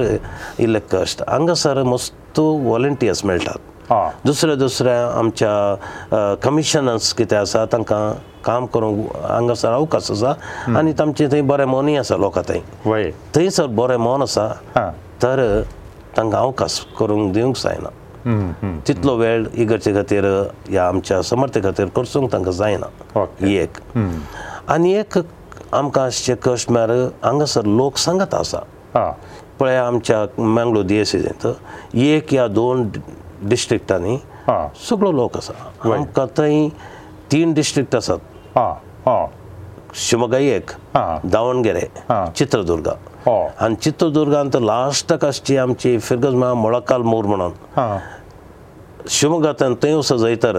इल्लें 0.65 0.81
कश्ट 0.93 1.23
हांगासर 1.29 1.83
मस्तो 1.83 2.45
वॉलंटियर्स 2.69 3.25
मेळटात 3.25 4.21
दुसऱ्या 4.25 4.55
दुसऱ्या 4.55 4.99
आमच्या 5.19 6.35
कमिशनर्स 6.43 7.13
कितें 7.19 7.37
आसा 7.37 7.65
तांकां 7.73 8.13
काम 8.45 8.67
करूंक 8.75 9.07
हांगासर 9.29 9.73
अवकास 9.73 10.11
आसा 10.11 10.33
आनी 10.79 10.93
तांचे 10.99 11.27
थंय 11.33 11.41
बरें 11.51 11.65
मनूय 11.65 11.97
आसा 11.99 12.17
लोकां 12.17 12.43
थंय 12.49 13.11
थंयसर 13.35 13.67
बरें 13.81 13.97
मन 14.05 14.23
आसा 14.23 14.49
तर 15.23 15.45
तांकां 16.17 16.41
अवकास 16.41 16.81
करूंक 16.99 17.33
दिवंक 17.35 17.57
जायना 17.63 17.99
तितलो 18.89 19.15
वेळ 19.17 19.45
इगर्जे 19.63 19.93
खातीर 19.95 20.25
ह्या 20.69 20.87
आमच्या 20.89 21.21
समर्थे 21.31 21.61
खातीर 21.65 21.87
करसूंक 21.97 22.33
तांकां 22.33 22.53
जायना 22.57 23.23
ही 23.43 23.57
एक 23.59 23.79
आनी 24.73 24.93
एक 25.01 25.19
आमकां 25.75 26.05
आसचे 26.07 26.35
कश्ट 26.43 26.71
म्हळ्यार 26.73 26.97
हांगासर 27.25 27.65
लोकसंगत 27.67 28.35
आसा 28.35 29.11
पळय 29.61 29.77
आमच्या 29.77 30.25
मँगलोर 30.43 30.83
दिएसीत 30.87 31.47
एक 31.95 32.33
ह्या 32.33 32.47
दोन 32.59 32.89
डिस्ट्रिक्टांनी 33.49 34.17
सगळो 34.89 35.13
लोक 35.13 35.37
आसा 35.37 35.53
आमकां 35.95 36.27
थंय 36.37 36.69
तीन 37.33 37.53
डिस्ट्रिक्ट 37.55 37.95
आसात 37.95 39.09
शिमोगा 40.09 40.39
एक 40.45 40.71
दावणगेरे 41.33 41.87
चित्रदुर्गा 42.37 43.35
आनी 43.65 43.75
चित्रदुर्गांत 43.83 44.57
लास्टाक 44.63 45.25
आसची 45.25 45.57
आमची 45.59 45.97
फिरगज 45.99 46.35
म्हळ्यार 46.35 46.55
मोळकाल 46.63 47.03
मोर 47.13 47.25
म्हणून 47.27 47.53
शिमोगांतल्यान 49.19 49.75
थंय 49.83 50.01
सजयतर 50.09 50.59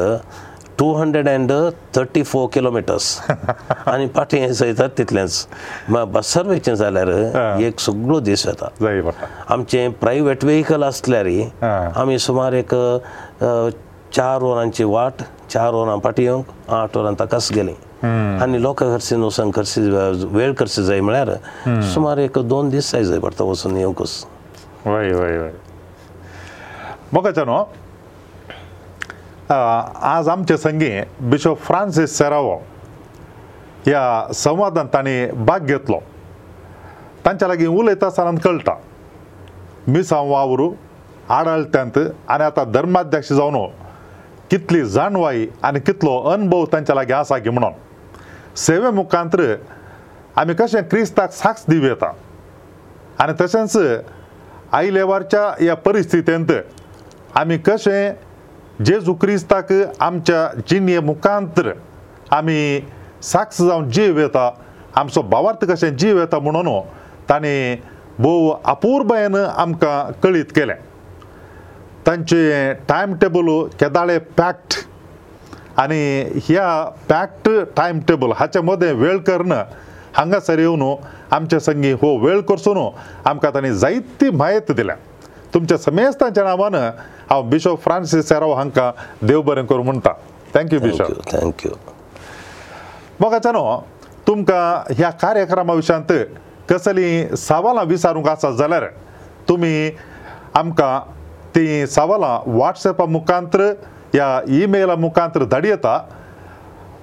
to 0.80 0.91
hundred 0.95 1.30
and 1.30 1.51
thirty 1.95 2.24
four 2.24 2.47
kilometres 2.53 3.17
आनी 3.86 4.05
पाठी 4.15 4.38
हें 4.39 4.51
सजयतात 4.53 4.89
तितलेंच 4.97 5.45
म्हळ्यार 5.88 6.05
बस 6.13 6.34
सर्वेचें 6.34 6.74
जाल्यार 6.76 7.59
एक 7.63 7.80
सगळो 7.80 8.19
दीस 8.30 8.45
येता 8.47 9.11
आमचें 9.53 9.91
प्रायवेट 10.01 10.45
वेहिकल 10.45 10.84
आसल्यारय 10.84 11.43
आमी 12.01 12.17
सुमार 12.19 12.53
एक 12.63 12.74
चार 14.15 14.41
वरांची 14.43 14.84
वाट 14.84 15.22
चार 15.51 15.73
वरां 15.75 15.97
फाटी 15.99 16.23
येवंक 16.23 16.45
आठ 16.73 16.95
वरां 16.97 17.13
ताकाच 17.19 17.51
गेलीं 17.53 17.75
आनी 18.41 18.61
लोकां 18.63 18.87
खरशीन 18.91 19.23
वचून 19.23 19.49
खरशी 19.55 19.81
वेळ 20.35 20.53
करची 20.59 20.83
जाय 20.83 21.01
म्हळ्यार 21.07 21.29
सुमार 21.93 22.17
एक 22.25 22.37
दोन 22.53 22.69
दीस 22.69 22.91
जाय 22.91 23.03
जाय 23.03 23.19
पडटा 23.19 23.43
वचून 23.45 23.75
येवकच 23.77 24.25
वय 24.85 25.11
वय 25.13 25.37
वय 25.37 25.51
म्हाका 27.13 27.31
तर 27.35 27.43
न्हू 27.47 27.63
आज 29.49 30.29
आमचे 30.29 30.57
संगी 30.57 30.89
बिशो 31.31 31.53
फ्रांसीस 31.65 32.17
सेरावो 32.17 32.55
ह्या 33.85 34.03
संवादान 34.43 34.87
ताणी 34.93 35.25
भाग 35.47 35.65
घेतलो 35.65 35.99
तांच्या 37.25 37.47
लागीं 37.47 37.67
उलयता 37.67 38.07
आसतना 38.07 38.31
कळटा 38.43 38.73
मिसांव 39.87 40.29
वावरू 40.31 40.71
आडाळत्यांत 41.39 41.97
आनी 41.97 42.43
आतां 42.43 42.71
धर्माध्यक्ष 42.71 43.31
जावन 43.33 43.55
कितली 44.51 44.81
जाणवाई 44.93 45.45
आनी 45.63 45.79
कितलो 45.79 46.15
अनभव 46.29 46.63
तांच्या 46.71 46.95
लागीं 46.95 47.15
आसा 47.15 47.37
की 47.43 47.49
म्हणून 47.49 47.73
सेवे 48.59 48.89
मुखांत 48.91 49.35
आमी 50.39 50.53
कशें 50.59 50.81
क्रिस्ताक 50.91 51.31
साक्ष 51.33 51.63
दिवं 51.69 51.87
येता 51.87 52.11
आनी 53.23 53.33
तशेंच 53.43 53.77
आई 54.73 54.93
लेवारच्या 54.93 55.45
ह्या 55.59 55.75
परिस्थितींत 55.85 56.51
आमी 57.39 57.57
कशें 57.65 58.83
जेजू 58.85 59.13
क्रिस्ताक 59.21 59.71
आमच्या 60.01 60.47
जिणे 60.69 60.99
मुखांत 61.11 61.59
आमी 62.33 62.59
साक्ष 63.31 63.61
जावन 63.61 63.89
जीव 63.91 64.19
येता 64.19 64.49
आमचो 64.99 65.21
भावार्थ 65.29 65.65
कशें 65.71 65.89
जीव 65.97 66.19
येता 66.19 66.39
म्हणून 66.39 66.69
ताणें 67.29 67.75
भोव 68.23 68.53
अपुर्बेन 68.71 69.35
आमकां 69.35 70.11
कळीत 70.23 70.51
केलें 70.55 70.75
तांचे 72.07 72.71
टायम 72.89 73.13
टेबल 73.21 73.49
केदाळे 73.79 74.17
पॅक्ट 74.37 74.77
आनी 75.81 76.03
ह्या 76.47 76.71
पॅक्ट 77.09 77.49
टायम 77.77 77.99
टेबल 78.07 78.31
हाचे 78.35 78.59
मदे 78.61 78.91
वेळ 78.93 79.17
कर्न 79.27 79.53
हांगासर 80.15 80.59
येवन 80.59 80.81
आमचे 81.33 81.59
संगी 81.59 81.91
हो 82.01 82.15
वेळ 82.25 82.39
करसून 82.49 82.77
आमकां 83.29 83.51
ताणी 83.53 83.73
जायती 83.79 84.29
म्हायती 84.29 84.73
दिल्या 84.73 84.95
तुमच्या 85.53 85.77
समेस्तांच्या 85.77 86.43
नांवान 86.43 86.75
हांव 86.75 87.41
बिशो 87.49 87.75
फ्रांसीस 87.83 88.27
सेराव 88.29 88.53
हांकां 88.53 88.91
देव 89.27 89.41
बरें 89.45 89.65
करूं 89.65 89.83
म्हणटा 89.85 90.11
थँक्यू 90.53 90.79
बिशो 90.79 91.03
थँक्यू 91.31 91.71
मोगाच्या 93.21 93.51
न्हू 93.51 93.79
तुमकां 94.27 94.93
ह्या 94.97 95.09
कार्यक्रमा 95.21 95.73
विशयांत 95.73 96.11
कसलीं 96.69 97.35
सवालां 97.35 97.85
विचारूंक 97.87 98.27
आसा 98.29 98.51
जाल्यार 98.57 98.85
तुमी 99.49 99.89
आमकां 100.55 100.99
तीं 101.55 101.85
सवालां 101.93 102.37
वॉट्सॅपा 102.59 103.05
मुखांत्र 103.15 103.71
या 104.15 104.27
ईमेला 104.61 104.95
मुखांत्र 104.95 105.45
धाडयता 105.51 105.97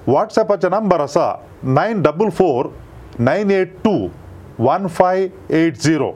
वॉट्सॅपाचे 0.07 0.69
नंबर 0.69 1.01
आसा 1.01 1.31
nine 1.63 2.01
double 2.01 2.29
four 2.37 2.65
nine 3.19 3.51
eight 3.51 3.75
two 3.83 3.91
one 4.67 4.87
five 4.97 5.53
eight 5.55 5.77
zero 5.83 6.11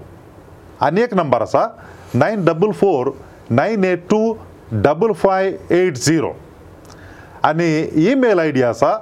आनी 0.85 1.01
एक 1.01 1.13
नंबर 1.13 1.41
आसा 1.41 1.67
nine 2.13 2.45
double 2.45 2.71
four 2.81 3.11
nine 3.51 3.83
eight 3.83 4.09
two 4.09 4.33
double 4.83 5.11
five 5.23 5.73
eight 5.75 5.97
zero 5.97 6.31
आनी 7.49 7.69
ईमेल 8.11 8.39
आय 8.39 8.51
डी 8.51 8.61
आसा 8.63 8.95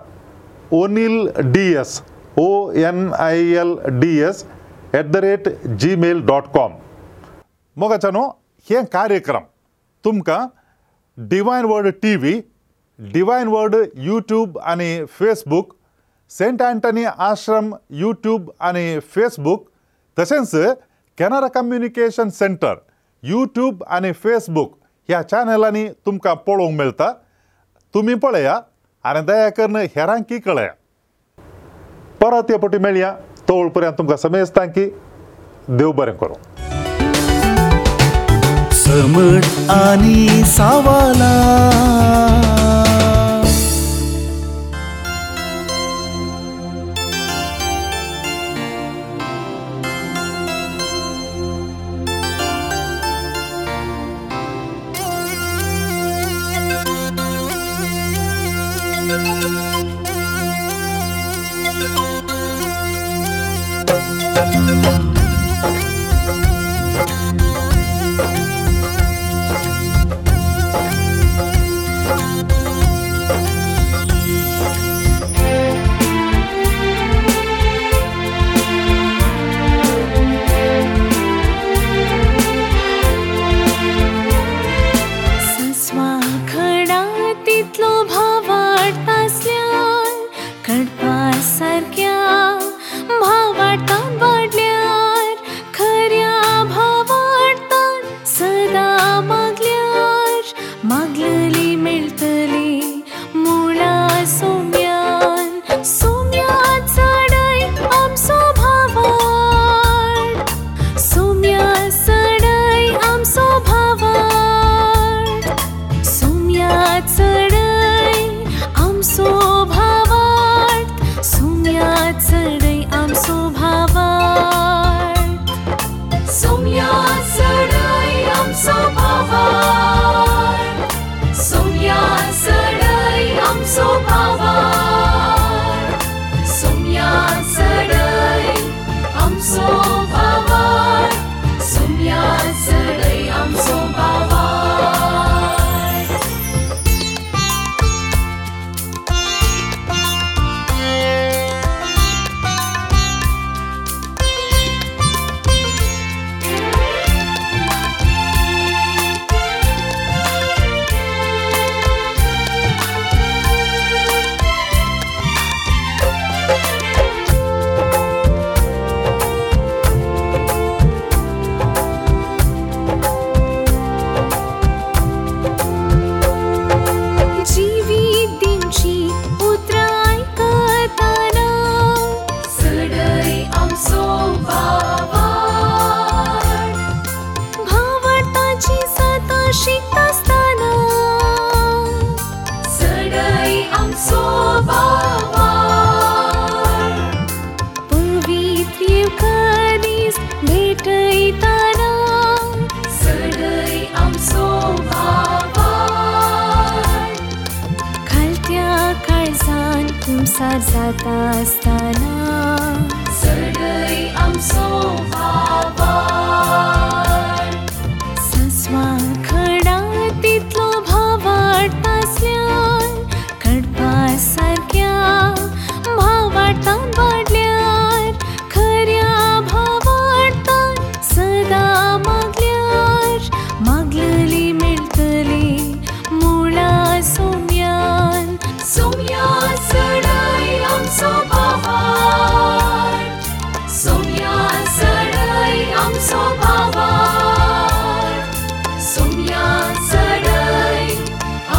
O'Neill 0.81 1.27
D 1.53 1.71
S 1.79 2.01
O 2.41 2.49
N 2.85 3.09
I 3.19 3.41
L 3.61 3.75
D 3.99 4.19
S 4.29 4.45
at 4.95 5.05
the 5.11 5.15
rate 5.25 5.49
Gmail 5.79 6.21
dot 6.25 6.47
com 6.53 6.71
मोगाच्या 7.79 8.11
न्हू 8.13 8.29
हे 8.69 8.83
कार्यक्रम 8.93 9.43
तुमकां 10.03 10.45
Divine 11.29 11.65
World 11.71 11.93
T 12.01 12.15
V 12.23 12.33
Divine 13.13 13.47
World 13.47 13.89
YouTube 14.07 14.57
आनी 14.73 14.89
Facebook 15.19 15.73
Saint 16.37 16.61
Antony 16.61 17.03
Ashram 17.29 17.73
YouTube 18.01 18.51
आनी 18.69 18.85
Facebook 19.13 19.67
तशेंच 20.19 20.51
कॅनरा 21.19 21.47
कम्युनिकेशन 21.57 22.29
सेंटर 22.41 22.81
युट्यूब 23.31 23.83
आनी 23.97 24.11
फेसबूक 24.25 24.75
ह्या 25.09 25.21
चॅनलांनी 25.31 25.87
तुमकां 26.05 26.35
पळोवंक 26.47 26.77
मेळटा 26.77 27.11
तुमी 27.93 28.13
पळया 28.25 28.59
आनी 29.09 29.21
दया 29.25 29.49
करून 29.57 29.75
हेरांकी 29.95 30.39
कळया 30.39 30.71
परत 32.21 32.51
हे 32.51 32.57
पटी 32.67 32.77
मेळया 32.77 33.13
तो 33.49 33.67
पर्यंत 33.75 33.97
तुमकां 33.97 34.17
समेजता 34.17 34.65
की 34.77 34.89
देव 35.77 35.91
बरें 35.97 36.15
करूं 36.17 36.35
समट 38.91 39.45
आनी 39.71 40.43
सावाला 40.55 41.31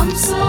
आमचो 0.03 0.42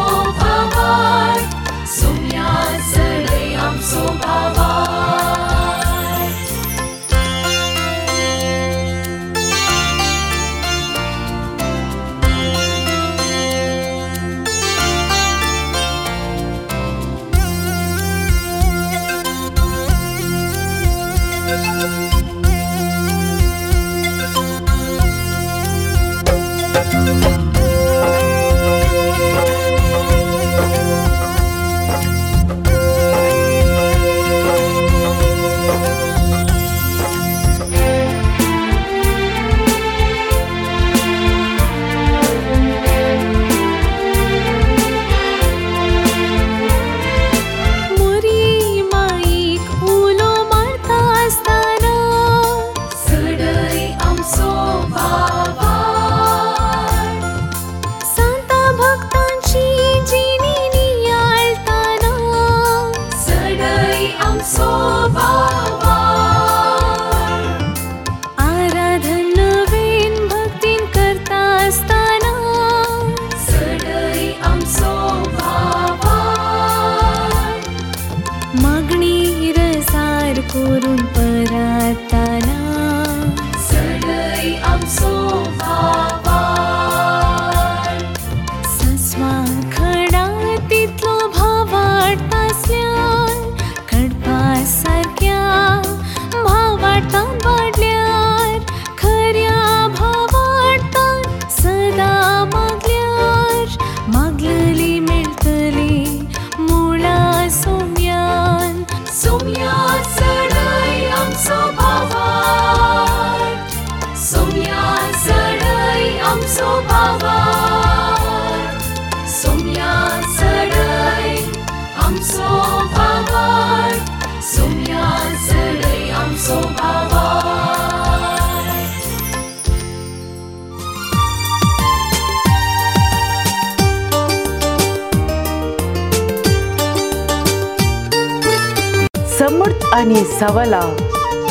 सावला 140.47 140.79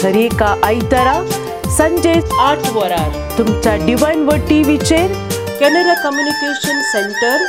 दर 0.02 0.16
एका 0.22 0.46
आयतारा 0.64 1.12
संजे 1.76 2.12
आठ 2.46 2.66
वरार 2.72 3.10
तुमच्या 3.36 3.74
डिवायन 3.84 4.28
टीव्हीचेर 4.48 5.12
कॅनरा 5.60 5.94
कम्युनिकेशन 6.02 6.80
सेंटर 6.90 7.44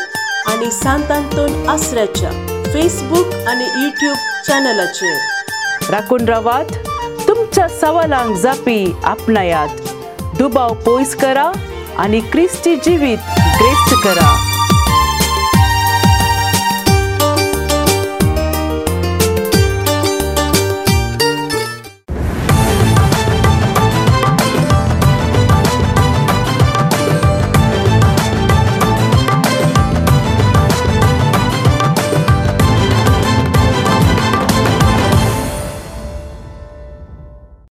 आणि 0.52 0.70
सांत 0.72 1.12
आंतोन 1.12 1.68
आसऱ्याच्या 1.70 2.30
फेसबुक 2.74 3.34
आणि 3.48 3.66
युट्यूब 3.84 4.16
चॅनलाचेर 4.48 5.90
राखून 5.92 6.26
रावात 6.30 6.72
तुमच्या 7.28 7.68
सवालांक 7.82 8.36
जापी 8.44 8.84
आपणायात 9.04 9.94
दुबाव 10.40 10.74
पयस 10.88 11.16
करा 11.24 11.52
आणि 12.04 12.20
क्रिस्ती 12.32 12.76
जिवीत 12.86 13.38
ग्रेस्त 13.40 13.94
करा 14.04 14.32